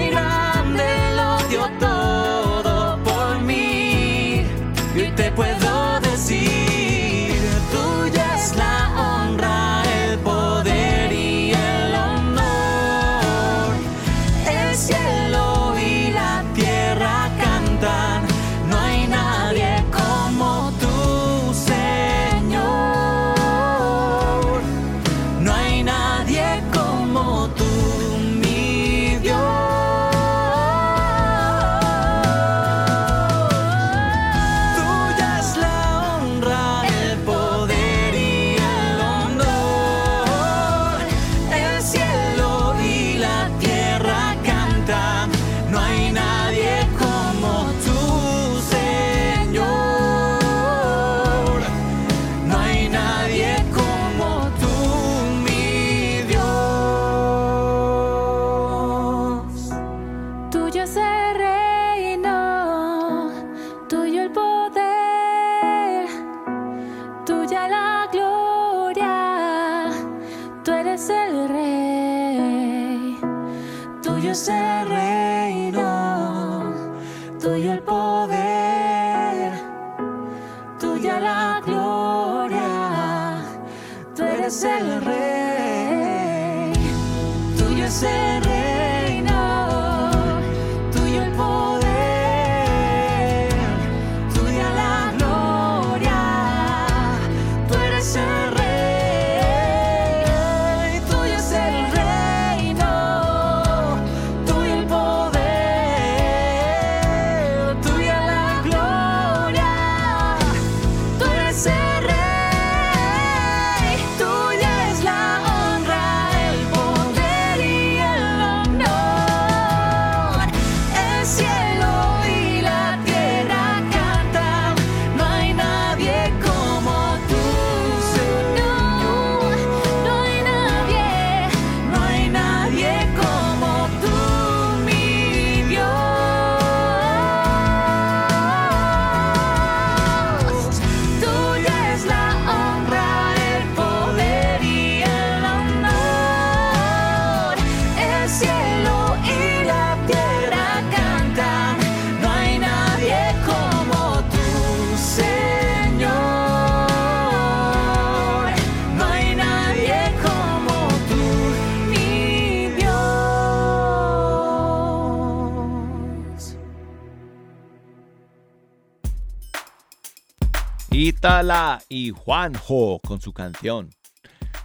Y 171.87 172.09
Juanjo 172.11 172.99
con 173.07 173.21
su 173.21 173.31
canción 173.31 173.89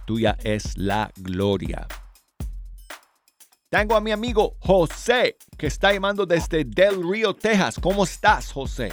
Tuya 0.05 0.37
es 0.43 0.77
la 0.77 1.09
gloria. 1.15 1.87
Tengo 3.69 3.95
a 3.95 4.01
mi 4.01 4.11
amigo 4.11 4.55
José 4.59 5.37
que 5.57 5.67
está 5.67 5.93
llamando 5.93 6.25
desde 6.25 6.65
Del 6.65 7.01
Río, 7.09 7.33
Texas. 7.33 7.79
¿Cómo 7.81 8.03
estás, 8.03 8.51
José? 8.51 8.91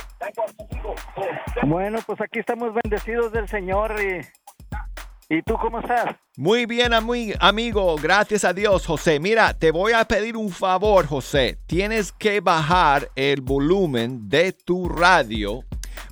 Bueno, 1.67 1.99
pues 2.07 2.21
aquí 2.21 2.39
estamos 2.39 2.73
bendecidos 2.73 3.33
del 3.33 3.49
Señor 3.49 3.97
y, 4.01 5.35
¿y 5.37 5.43
tú 5.43 5.57
cómo 5.61 5.81
estás? 5.81 6.15
Muy 6.37 6.67
bien, 6.67 6.93
ami- 6.93 7.37
amigo. 7.41 7.97
Gracias 7.97 8.45
a 8.45 8.53
Dios, 8.53 8.87
José. 8.87 9.19
Mira, 9.19 9.53
te 9.59 9.73
voy 9.73 9.93
a 9.93 10.05
pedir 10.05 10.37
un 10.37 10.51
favor, 10.51 11.07
José. 11.07 11.59
Tienes 11.67 12.13
que 12.13 12.41
bajar 12.41 13.11
el 13.17 13.41
volumen 13.41 14.29
de 14.29 14.53
tu 14.53 14.89
radio 14.89 15.65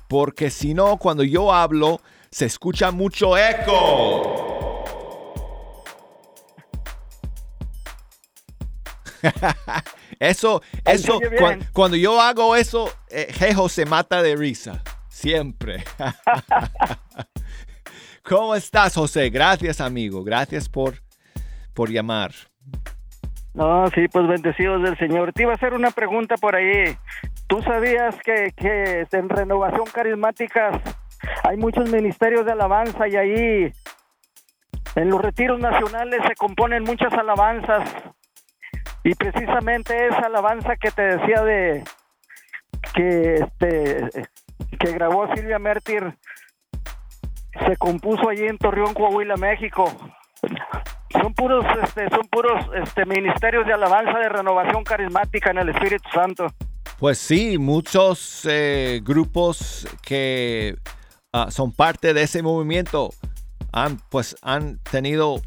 porque 0.09 0.49
si 0.49 0.73
no, 0.73 0.97
cuando 0.97 1.23
yo 1.23 1.53
hablo, 1.53 2.01
se 2.31 2.47
escucha 2.47 2.91
mucho 2.91 3.37
eco. 3.37 4.83
Eso, 10.19 10.61
eso, 10.83 11.21
cuando 11.71 11.95
yo 11.95 12.19
hago 12.19 12.57
eso, 12.57 12.91
eh, 13.09 13.31
Jejo 13.31 13.69
se 13.69 13.85
mata 13.85 14.21
de 14.21 14.35
risa. 14.35 14.83
Siempre. 15.07 15.85
¿Cómo 18.23 18.53
estás, 18.53 18.95
José? 18.95 19.29
Gracias, 19.29 19.79
amigo. 19.79 20.25
Gracias 20.25 20.67
por, 20.67 20.95
por 21.73 21.89
llamar. 21.89 22.33
No, 23.53 23.87
sí, 23.95 24.09
pues 24.11 24.27
bendecidos 24.27 24.83
del 24.83 24.97
Señor. 24.97 25.31
Te 25.31 25.43
iba 25.43 25.53
a 25.53 25.55
hacer 25.55 25.73
una 25.73 25.91
pregunta 25.91 26.35
por 26.35 26.55
ahí. 26.55 26.97
¿Tú 27.49 27.63
sabías 27.63 28.15
que, 28.23 29.07
en 29.11 29.27
Renovación 29.27 29.85
Carismática 29.91 30.69
hay 31.43 31.57
muchos 31.57 31.91
ministerios 31.91 32.45
de 32.45 32.51
alabanza 32.51 33.07
y 33.07 33.15
ahí 33.15 33.73
en 34.95 35.09
los 35.09 35.19
retiros 35.19 35.59
nacionales 35.59 36.21
se 36.27 36.35
componen 36.35 36.83
muchas 36.83 37.11
alabanzas? 37.13 37.89
Y 39.03 39.15
precisamente 39.15 40.07
esa 40.07 40.27
alabanza 40.27 40.75
que 40.75 40.91
te 40.91 41.01
decía 41.01 41.41
de 41.41 41.83
que 42.93 43.33
este 43.33 44.27
que 44.79 44.91
grabó 44.91 45.33
Silvia 45.33 45.57
Mértir 45.57 46.15
se 47.65 47.77
compuso 47.77 48.29
allí 48.29 48.45
en 48.45 48.59
Torreón, 48.59 48.93
Coahuila, 48.93 49.37
México. 49.37 49.91
Son 51.19 51.33
puros, 51.33 51.65
este, 51.83 52.09
son 52.09 52.27
puros 52.29 52.63
este, 52.75 53.07
ministerios 53.07 53.65
de 53.65 53.73
alabanza 53.73 54.19
de 54.19 54.29
renovación 54.29 54.83
carismática 54.83 55.49
en 55.49 55.57
el 55.57 55.69
Espíritu 55.69 56.07
Santo. 56.13 56.45
Pues 56.99 57.17
sí, 57.17 57.57
muchos 57.57 58.41
eh, 58.45 59.01
grupos 59.03 59.87
que 60.01 60.77
ah, 61.31 61.49
son 61.51 61.71
parte 61.71 62.13
de 62.13 62.23
ese 62.23 62.41
movimiento 62.43 63.13
han, 63.71 63.97
pues, 64.09 64.35
han 64.41 64.79
tenido 64.79 65.41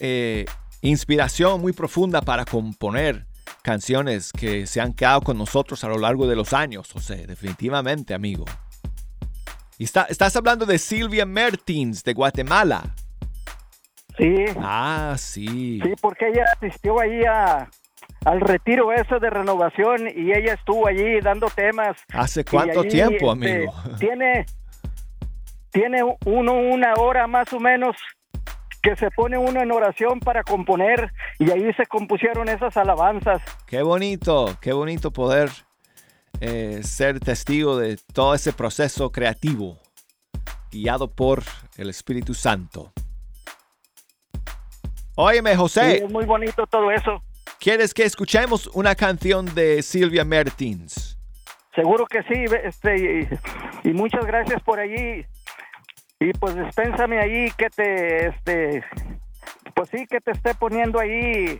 eh, 0.00 0.44
inspiración 0.82 1.60
muy 1.60 1.72
profunda 1.72 2.20
para 2.22 2.44
componer 2.44 3.26
canciones 3.62 4.32
que 4.32 4.66
se 4.66 4.80
han 4.80 4.92
quedado 4.94 5.20
con 5.22 5.38
nosotros 5.38 5.82
a 5.84 5.88
lo 5.88 5.98
largo 5.98 6.26
de 6.26 6.36
los 6.36 6.52
años, 6.52 6.90
José, 6.92 7.26
definitivamente, 7.26 8.14
amigo. 8.14 8.44
Y 9.78 9.84
está- 9.84 10.06
estás 10.10 10.34
hablando 10.36 10.66
de 10.66 10.78
Silvia 10.78 11.24
Mertins 11.24 12.02
de 12.04 12.12
Guatemala. 12.12 12.94
Sí, 14.18 14.34
Ah, 14.58 15.14
sí. 15.18 15.80
sí, 15.82 15.92
porque 16.00 16.28
ella 16.28 16.44
asistió 16.54 17.00
ahí 17.00 17.22
a, 17.24 17.70
al 18.24 18.40
retiro 18.40 18.92
ese 18.92 19.18
de 19.18 19.30
renovación 19.30 20.08
y 20.14 20.32
ella 20.32 20.54
estuvo 20.54 20.86
allí 20.86 21.20
dando 21.20 21.48
temas. 21.48 21.96
¿Hace 22.12 22.44
cuánto 22.44 22.80
allí, 22.80 22.90
tiempo, 22.90 23.32
este, 23.32 23.52
amigo? 23.54 23.74
Tiene, 23.98 24.46
tiene 25.70 26.02
uno 26.26 26.52
una 26.52 26.94
hora 26.94 27.26
más 27.26 27.52
o 27.52 27.60
menos 27.60 27.96
que 28.82 28.96
se 28.96 29.10
pone 29.10 29.36
uno 29.36 29.60
en 29.60 29.72
oración 29.72 30.20
para 30.20 30.42
componer 30.42 31.12
y 31.38 31.50
ahí 31.50 31.72
se 31.74 31.86
compusieron 31.86 32.48
esas 32.48 32.76
alabanzas. 32.76 33.42
Qué 33.66 33.82
bonito, 33.82 34.56
qué 34.60 34.72
bonito 34.72 35.10
poder 35.10 35.50
eh, 36.40 36.80
ser 36.82 37.20
testigo 37.20 37.76
de 37.76 37.98
todo 38.14 38.34
ese 38.34 38.52
proceso 38.52 39.12
creativo 39.12 39.78
guiado 40.70 41.10
por 41.10 41.42
el 41.76 41.90
Espíritu 41.90 42.32
Santo. 42.32 42.92
Óyeme, 45.16 45.50
Sí, 45.50 45.56
José, 45.56 45.96
es 46.04 46.10
muy 46.10 46.24
bonito 46.24 46.66
todo 46.66 46.90
eso. 46.90 47.22
¿Quieres 47.60 47.94
que 47.94 48.04
escuchemos 48.04 48.66
una 48.68 48.94
canción 48.94 49.46
de 49.54 49.82
Silvia 49.82 50.24
Mertins? 50.24 51.18
Seguro 51.74 52.06
que 52.06 52.22
sí, 52.24 52.44
este, 52.64 53.28
y, 53.84 53.88
y 53.88 53.92
muchas 53.92 54.24
gracias 54.24 54.60
por 54.62 54.80
allí. 54.80 55.24
Y 56.18 56.32
pues 56.32 56.56
dispénsame 56.56 57.18
ahí 57.20 57.50
que 57.56 57.70
te, 57.70 58.28
este, 58.28 58.84
pues 59.74 59.88
sí, 59.90 60.06
que 60.06 60.20
te 60.20 60.32
esté 60.32 60.54
poniendo 60.54 60.98
ahí, 60.98 61.58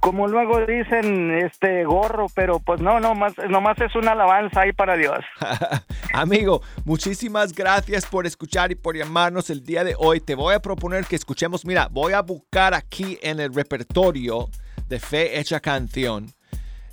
como 0.00 0.28
luego 0.28 0.64
dicen, 0.64 1.32
este, 1.44 1.84
gorro, 1.84 2.26
pero 2.34 2.60
pues 2.60 2.80
no, 2.80 3.00
no, 3.00 3.14
más, 3.14 3.34
nomás 3.50 3.78
es 3.80 3.94
una 3.96 4.12
alabanza 4.12 4.62
ahí 4.62 4.72
para 4.72 4.96
Dios. 4.96 5.18
Amigo, 6.14 6.62
muchísimas 6.84 7.52
gracias 7.52 8.06
por 8.06 8.26
escuchar 8.26 8.70
y 8.70 8.76
por 8.76 8.96
llamarnos 8.96 9.50
el 9.50 9.64
día 9.64 9.82
de 9.84 9.94
hoy. 9.98 10.20
Te 10.20 10.34
voy 10.34 10.54
a 10.54 10.60
proponer 10.60 11.04
que 11.04 11.16
escuchemos, 11.16 11.66
mira, 11.66 11.88
voy 11.90 12.12
a 12.12 12.22
buscar 12.22 12.72
aquí 12.72 13.18
en 13.20 13.40
el 13.40 13.52
repertorio 13.52 14.48
de 14.88 15.00
Fe 15.00 15.38
Hecha 15.38 15.60
Canción 15.60 16.32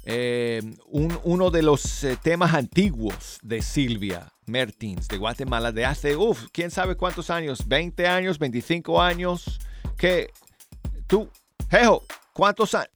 eh, 0.05 0.61
un- 0.87 1.17
uno 1.23 1.49
de 1.49 1.61
los 1.61 2.03
eh, 2.03 2.17
temas 2.21 2.53
antiguos 2.53 3.39
de 3.41 3.61
Silvia 3.61 4.33
Mertins 4.45 5.07
de 5.07 5.17
Guatemala 5.17 5.71
de 5.71 5.85
hace, 5.85 6.17
uff, 6.17 6.47
quién 6.51 6.71
sabe 6.71 6.95
cuántos 6.95 7.29
años, 7.29 7.65
20 7.67 8.05
años, 8.07 8.37
25 8.37 9.01
años, 9.01 9.59
que 9.95 10.29
tú, 11.07 11.29
Jejo, 11.71 12.03
¿cuántos 12.33 12.75
años? 12.75 12.89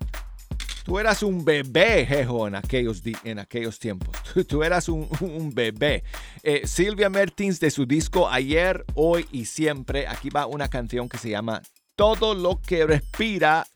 Tú 0.83 0.99
eras 0.99 1.21
un 1.23 1.43
bebé, 1.45 2.05
Jejo, 2.05 2.47
en 2.47 2.55
aquellos, 2.55 3.01
en 3.25 3.39
aquellos 3.39 3.77
tiempos. 3.77 4.15
Tú, 4.47 4.63
eras 4.63 4.87
un, 4.87 5.09
un 5.19 5.53
bebé. 5.53 6.03
Eh, 6.43 6.65
Silvia 6.65 7.09
Mertins 7.09 7.59
de 7.59 7.71
su 7.71 7.85
disco 7.85 8.29
Ayer, 8.29 8.85
Hoy 8.95 9.27
y 9.33 9.43
Siempre. 9.45 10.07
Aquí 10.07 10.29
va 10.29 10.45
una 10.45 10.69
canción 10.69 11.09
que 11.09 11.17
se 11.17 11.29
llama 11.29 11.61
Todo 11.97 12.33
lo 12.35 12.61
que 12.61 12.85
respira, 12.85 13.67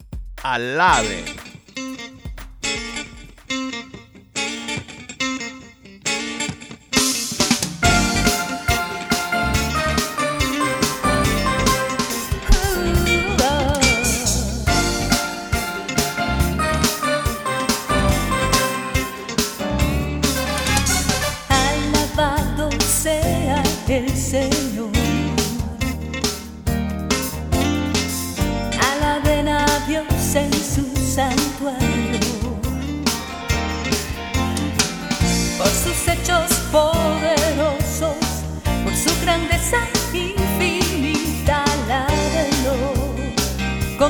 alabe. 0.44 1.24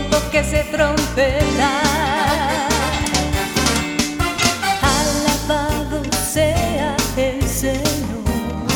Con 0.01 0.09
toques 0.09 0.51
de 0.51 0.63
trompeta. 0.65 1.81
Alabado 4.81 6.01
sea 6.33 6.95
el 7.17 7.47
Señor. 7.47 8.23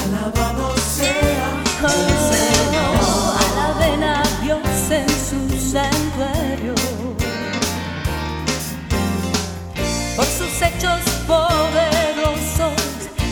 Alabado 0.05 0.75
sea 0.77 1.49
el 1.83 2.35
Señor. 2.35 3.35
Alaben 3.39 4.03
a 4.03 4.23
Dios 4.41 4.59
en 4.89 5.09
su 5.09 5.71
santuario. 5.71 6.75
Por 10.15 10.25
sus 10.25 10.61
hechos 10.61 11.01
poderosos, 11.27 12.81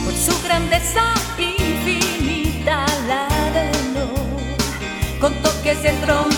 por 0.03 0.13
su 0.13 0.41
grandeza 0.43 1.13
infinita, 1.37 2.85
alábenlo 2.85 4.07
con 5.19 5.33
toques 5.41 5.81
de 5.83 5.91
trompeta. 5.93 6.32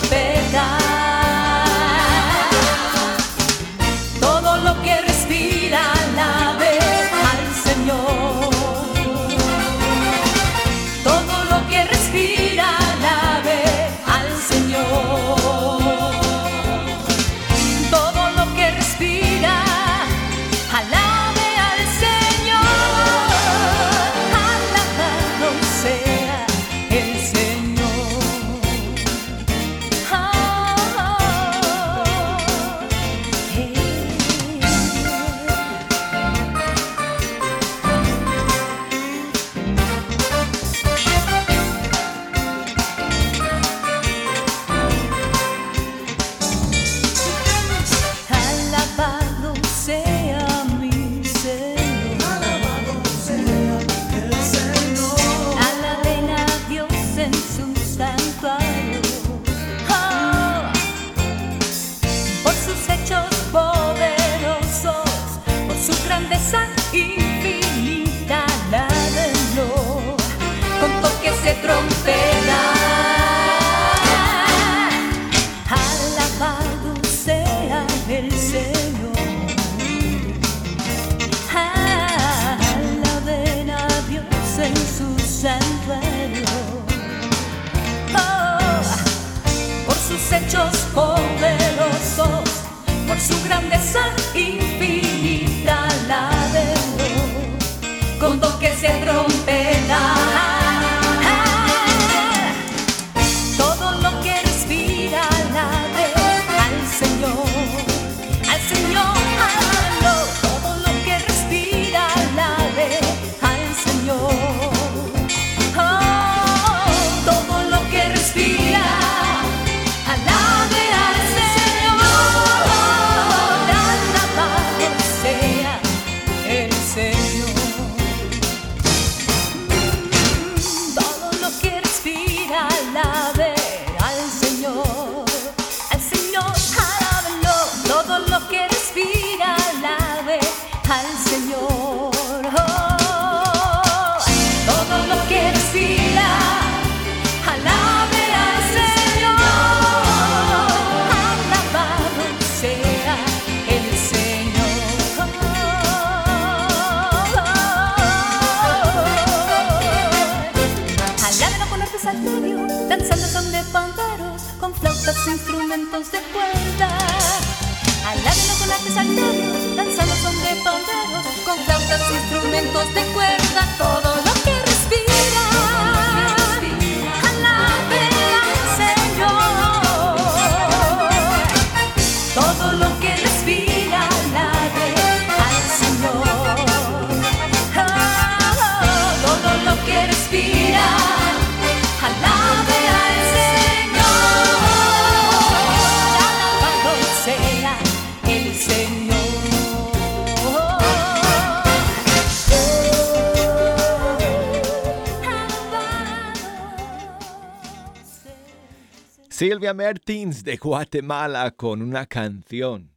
Silvia 209.36 209.74
Mertins 209.74 210.42
de 210.44 210.56
Guatemala 210.56 211.50
con 211.50 211.82
una 211.82 212.06
canción 212.06 212.90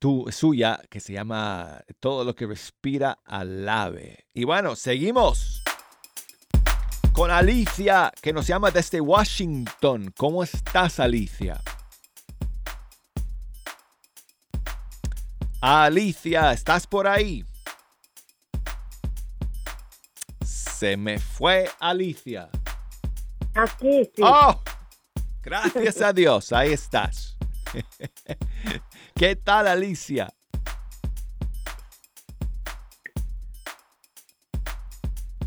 tu, 0.00 0.26
suya 0.32 0.80
que 0.90 0.98
se 0.98 1.12
llama 1.12 1.80
Todo 2.00 2.24
lo 2.24 2.34
que 2.34 2.44
respira 2.44 3.20
alabe. 3.24 4.26
Y 4.34 4.42
bueno, 4.42 4.74
seguimos 4.74 5.62
con 7.12 7.30
Alicia 7.30 8.12
que 8.20 8.32
nos 8.32 8.48
llama 8.48 8.72
desde 8.72 9.00
Washington. 9.00 10.12
¿Cómo 10.16 10.42
estás, 10.42 10.98
Alicia? 10.98 11.62
Alicia, 15.60 16.52
¿estás 16.52 16.84
por 16.84 17.06
ahí? 17.06 17.44
Se 20.44 20.96
me 20.96 21.20
fue 21.20 21.70
Alicia. 21.78 22.50
Aquí 23.54 24.04
sí. 24.16 24.22
¡Oh! 24.24 24.60
Gracias 25.48 26.02
a 26.02 26.12
Dios, 26.12 26.52
ahí 26.52 26.74
estás. 26.74 27.38
¿Qué 29.14 29.34
tal, 29.34 29.66
Alicia? 29.66 30.28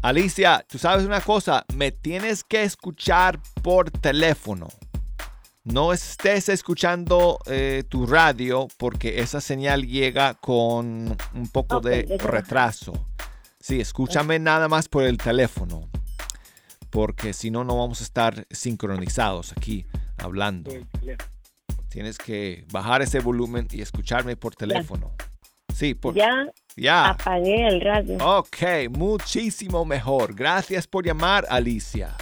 Alicia, 0.02 0.66
tú 0.68 0.80
sabes 0.80 1.06
una 1.06 1.22
cosa, 1.22 1.64
me 1.76 1.92
tienes 1.92 2.44
que 2.44 2.64
escuchar 2.64 3.40
por 3.62 3.92
teléfono. 3.92 4.70
No 5.64 5.94
estés 5.94 6.50
escuchando 6.50 7.38
eh, 7.46 7.84
tu 7.88 8.08
radio 8.08 8.68
porque 8.78 9.22
esa 9.22 9.40
señal 9.40 9.86
llega 9.86 10.34
con 10.34 11.16
un 11.36 11.48
poco 11.52 11.80
de 11.80 12.18
retraso. 12.18 12.94
Sí, 13.60 13.80
escúchame 13.80 14.40
nada 14.40 14.68
más 14.68 14.90
por 14.90 15.04
el 15.04 15.20
teléfono 15.20 15.92
porque 16.92 17.34
si 17.34 17.50
no, 17.50 17.64
no 17.64 17.78
vamos 17.78 18.02
a 18.02 18.04
estar 18.04 18.46
sincronizados 18.52 19.54
aquí 19.54 19.88
hablando. 20.18 20.72
Tienes 21.90 22.18
que 22.18 22.66
bajar 22.72 23.02
ese 23.02 23.20
volumen 23.20 23.68
y 23.72 23.82
escucharme 23.82 24.36
por 24.36 24.56
teléfono. 24.56 25.12
Sí, 25.74 25.94
por, 25.94 26.14
Ya 26.14 26.30
ya. 26.76 27.10
apagué 27.12 27.68
el 27.68 27.82
radio. 27.82 28.18
Ok, 28.38 28.90
muchísimo 28.92 29.86
mejor. 29.86 30.36
Gracias 30.36 30.86
por 30.86 31.06
llamar, 31.06 31.46
Alicia. 31.50 32.16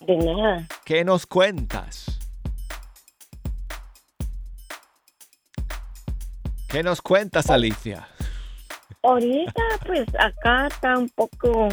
De 0.00 0.16
nada. 0.16 0.66
¿Qué 0.84 1.04
nos 1.04 1.26
cuentas? 1.26 2.18
¿Qué 6.68 6.82
nos 6.82 7.02
cuentas, 7.02 7.50
Alicia? 7.50 8.08
Ahorita, 9.02 9.62
pues 9.84 10.06
acá 10.18 10.68
está 10.68 10.96
un 10.96 11.08
poco. 11.10 11.68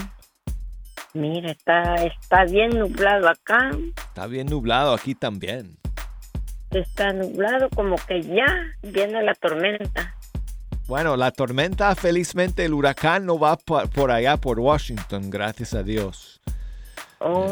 Mira, 1.14 1.51
está, 1.51 1.95
está 2.05 2.45
bien 2.45 2.70
nublado 2.72 3.28
acá. 3.28 3.72
Está 3.97 4.28
bien 4.28 4.47
nublado 4.47 4.93
aquí 4.93 5.16
también. 5.16 5.78
Está 6.72 7.14
nublado, 7.14 7.70
como 7.70 7.95
que 8.07 8.22
ya 8.22 8.45
viene 8.84 9.24
la 9.24 9.34
tormenta. 9.34 10.16
Bueno, 10.88 11.18
la 11.18 11.32
tormenta, 11.32 11.95
felizmente 11.95 12.66
el 12.66 12.74
huracán 12.74 13.26
no 13.26 13.38
va 13.38 13.57
por, 13.57 14.12
allá, 14.12 14.38
por 14.38 14.60
Washington, 14.60 15.30
gracias 15.30 15.74
a 15.74 15.84
Dios. 15.84 16.41
Oh, 17.20 17.47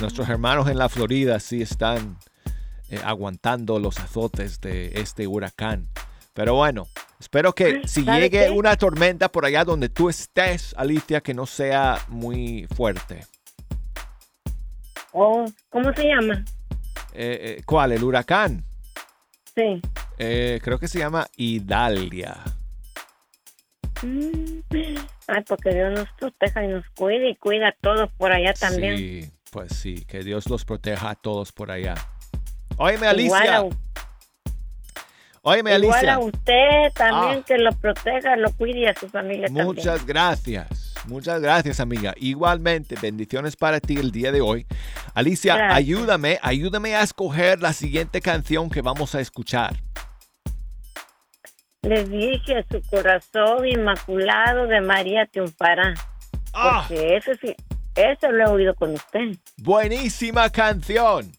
Nuestros 0.00 0.28
hermanos 0.28 0.68
en 0.68 0.78
la 0.78 0.88
Florida 0.88 1.40
sí 1.40 1.60
están 1.60 2.16
eh, 2.88 3.00
aguantando 3.04 3.78
los 3.78 3.98
azotes 3.98 4.60
de 4.60 4.92
este 4.94 5.26
huracán. 5.26 5.88
Pero 6.38 6.54
bueno, 6.54 6.86
espero 7.18 7.52
que 7.52 7.82
si 7.88 8.04
¿sabe 8.04 8.20
llegue 8.20 8.46
qué? 8.46 8.50
una 8.52 8.76
tormenta 8.76 9.28
por 9.28 9.44
allá 9.44 9.64
donde 9.64 9.88
tú 9.88 10.08
estés, 10.08 10.72
Alicia, 10.78 11.20
que 11.20 11.34
no 11.34 11.46
sea 11.46 11.98
muy 12.06 12.68
fuerte. 12.76 13.26
oh, 15.10 15.44
¿cómo 15.68 15.92
se 15.94 16.04
llama? 16.04 16.44
Eh, 17.12 17.56
eh, 17.58 17.62
¿Cuál? 17.66 17.90
¿El 17.90 18.04
huracán? 18.04 18.64
Sí. 19.52 19.82
Eh, 20.16 20.60
creo 20.62 20.78
que 20.78 20.86
se 20.86 21.00
llama 21.00 21.26
Idalia. 21.36 22.36
Mm. 24.02 24.60
Ay, 25.26 25.42
porque 25.44 25.74
Dios 25.74 25.92
nos 25.92 26.08
proteja 26.20 26.62
y 26.62 26.68
nos 26.68 26.84
cuide 26.96 27.30
y 27.30 27.34
cuida 27.34 27.70
a 27.70 27.76
todos 27.80 28.12
por 28.12 28.30
allá 28.30 28.54
también. 28.54 28.96
Sí, 28.96 29.30
pues 29.50 29.74
sí, 29.74 30.04
que 30.04 30.22
Dios 30.22 30.48
los 30.48 30.64
proteja 30.64 31.10
a 31.10 31.14
todos 31.16 31.50
por 31.50 31.72
allá. 31.72 31.96
Óyeme, 32.76 33.08
Igual 33.16 33.42
Alicia. 33.42 33.58
a, 33.58 33.68
Óyeme, 35.48 35.76
igual 35.76 35.94
Alicia. 35.98 36.14
a 36.14 36.18
usted 36.18 36.92
también 36.94 37.40
Ah. 37.40 37.44
que 37.46 37.58
lo 37.58 37.72
proteja, 37.72 38.36
lo 38.36 38.52
cuide 38.52 38.80
y 38.80 38.86
a 38.86 38.94
su 38.94 39.08
familia 39.08 39.48
Muchas 39.50 40.04
gracias. 40.06 40.94
Muchas 41.06 41.40
gracias, 41.40 41.80
amiga. 41.80 42.12
Igualmente, 42.18 42.96
bendiciones 43.00 43.56
para 43.56 43.80
ti 43.80 43.96
el 43.96 44.10
día 44.12 44.30
de 44.32 44.40
hoy. 44.40 44.66
Alicia, 45.14 45.54
Gracias. 45.56 45.76
ayúdame, 45.78 46.38
ayúdame 46.42 46.94
a 46.96 47.02
escoger 47.02 47.60
la 47.62 47.72
siguiente 47.72 48.20
canción 48.20 48.68
que 48.68 48.82
vamos 48.82 49.14
a 49.14 49.20
escuchar. 49.20 49.74
también. 51.80 51.82
Les 51.82 52.10
dije, 52.10 52.66
su 52.70 52.82
corazón 52.90 53.66
inmaculado 53.66 54.66
de 54.66 54.80
María 54.80 55.26
triunfará. 55.26 55.94
¡Ah! 56.52 56.84
Porque 56.88 57.16
eso 57.16 57.30
sí, 57.40 57.54
eso 57.94 58.30
lo 58.32 58.44
he 58.44 58.50
oído 58.50 58.74
con 58.74 58.92
usted. 58.94 59.36
Buenísima 59.58 60.50
canción. 60.50 61.30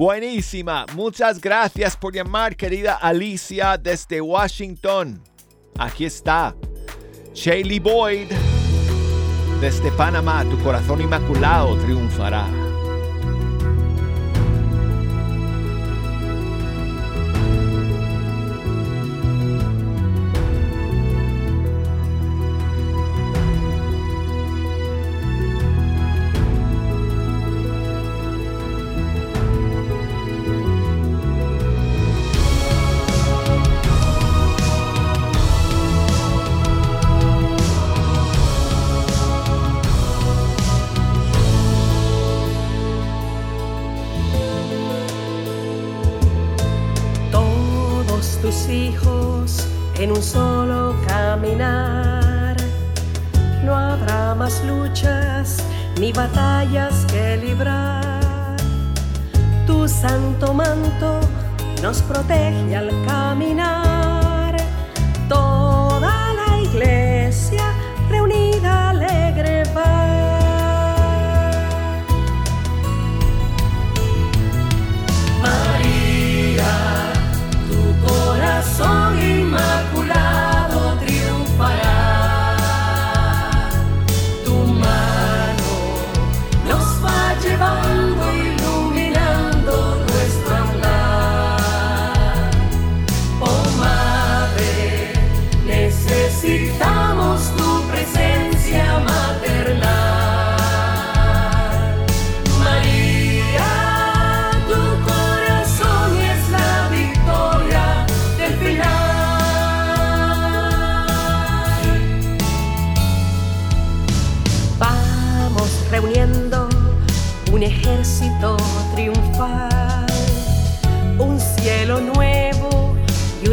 Buenísima. 0.00 0.86
Muchas 0.94 1.38
gracias 1.38 1.94
por 1.94 2.14
llamar, 2.14 2.56
querida 2.56 2.94
Alicia, 2.94 3.76
desde 3.76 4.22
Washington. 4.22 5.22
Aquí 5.78 6.06
está. 6.06 6.56
Shaylee 7.34 7.80
Boyd. 7.80 8.32
Desde 9.60 9.92
Panamá, 9.92 10.42
tu 10.46 10.58
corazón 10.60 11.02
inmaculado 11.02 11.76
triunfará. 11.76 12.46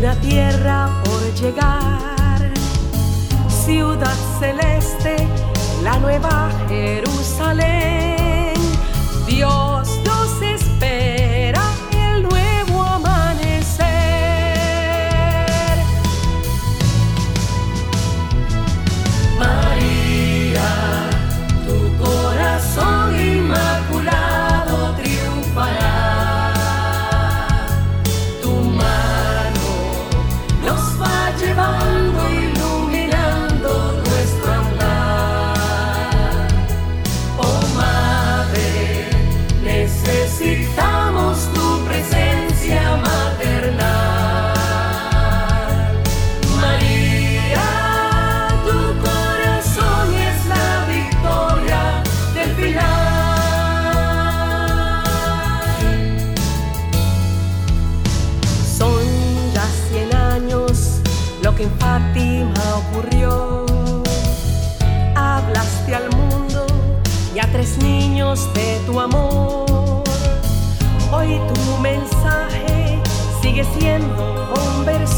Una 0.07 0.21
tierra 0.21 0.89
por 1.03 1.21
llegar. 1.33 2.53
Ciudad 3.49 4.15
celeste, 4.39 5.27
la 5.83 5.99
nueva 5.99 6.49
Jerusalén. 6.69 8.53
Dios 9.27 9.76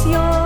your 0.10 0.39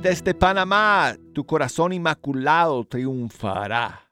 Desde 0.00 0.34
Panamá, 0.34 1.16
tu 1.32 1.44
corazón 1.46 1.92
inmaculado 1.92 2.84
triunfará. 2.84 4.10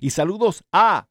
Y 0.00 0.10
saludos 0.10 0.62
a 0.72 1.08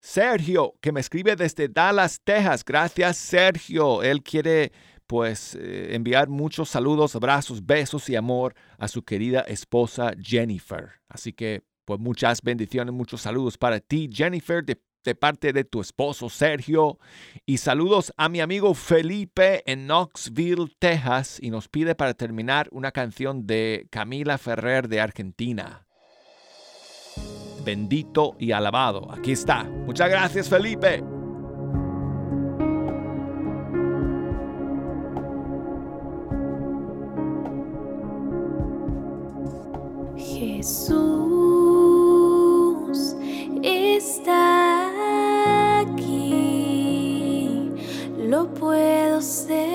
Sergio, 0.00 0.74
que 0.80 0.92
me 0.92 1.00
escribe 1.00 1.36
desde 1.36 1.68
Dallas, 1.68 2.20
Texas. 2.24 2.64
Gracias, 2.64 3.16
Sergio. 3.16 4.02
Él 4.02 4.22
quiere 4.22 4.72
pues 5.06 5.54
eh, 5.54 5.94
enviar 5.94 6.28
muchos 6.28 6.68
saludos, 6.70 7.14
abrazos, 7.14 7.64
besos 7.64 8.08
y 8.08 8.16
amor 8.16 8.54
a 8.78 8.88
su 8.88 9.02
querida 9.02 9.40
esposa 9.42 10.12
Jennifer. 10.20 10.92
Así 11.08 11.32
que 11.32 11.62
pues 11.84 12.00
muchas 12.00 12.42
bendiciones, 12.42 12.92
muchos 12.92 13.20
saludos 13.20 13.56
para 13.56 13.78
ti, 13.78 14.10
Jennifer, 14.12 14.64
de, 14.64 14.80
de 15.06 15.14
parte 15.14 15.54
de 15.54 15.64
tu 15.64 15.80
esposo 15.80 16.28
Sergio. 16.28 16.98
Y 17.46 17.56
saludos 17.56 18.12
a 18.18 18.28
mi 18.28 18.40
amigo 18.40 18.74
Felipe 18.74 19.62
en 19.64 19.86
Knoxville, 19.86 20.76
Texas. 20.78 21.38
Y 21.40 21.48
nos 21.48 21.68
pide 21.68 21.94
para 21.94 22.12
terminar 22.12 22.68
una 22.72 22.92
canción 22.92 23.46
de 23.46 23.86
Camila 23.90 24.36
Ferrer 24.36 24.88
de 24.88 25.00
Argentina. 25.00 25.86
Bendito 27.64 28.36
y 28.38 28.52
alabado. 28.52 29.10
Aquí 29.10 29.32
está. 29.32 29.64
Muchas 29.64 30.10
gracias, 30.10 30.48
Felipe. 30.48 31.02
Jesús 40.16 41.06
está 43.62 44.95
puedo 49.16 49.22
sentir 49.22 49.65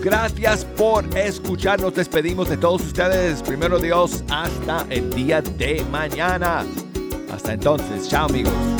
Gracias 0.00 0.64
por 0.64 1.04
escuchar. 1.16 1.80
Nos 1.80 1.94
despedimos 1.94 2.48
de 2.48 2.56
todos 2.56 2.82
ustedes. 2.82 3.42
Primero 3.42 3.78
Dios, 3.78 4.24
hasta 4.30 4.86
el 4.90 5.10
día 5.10 5.42
de 5.42 5.84
mañana. 5.90 6.64
Hasta 7.32 7.54
entonces, 7.54 8.08
chao 8.08 8.26
amigos. 8.26 8.73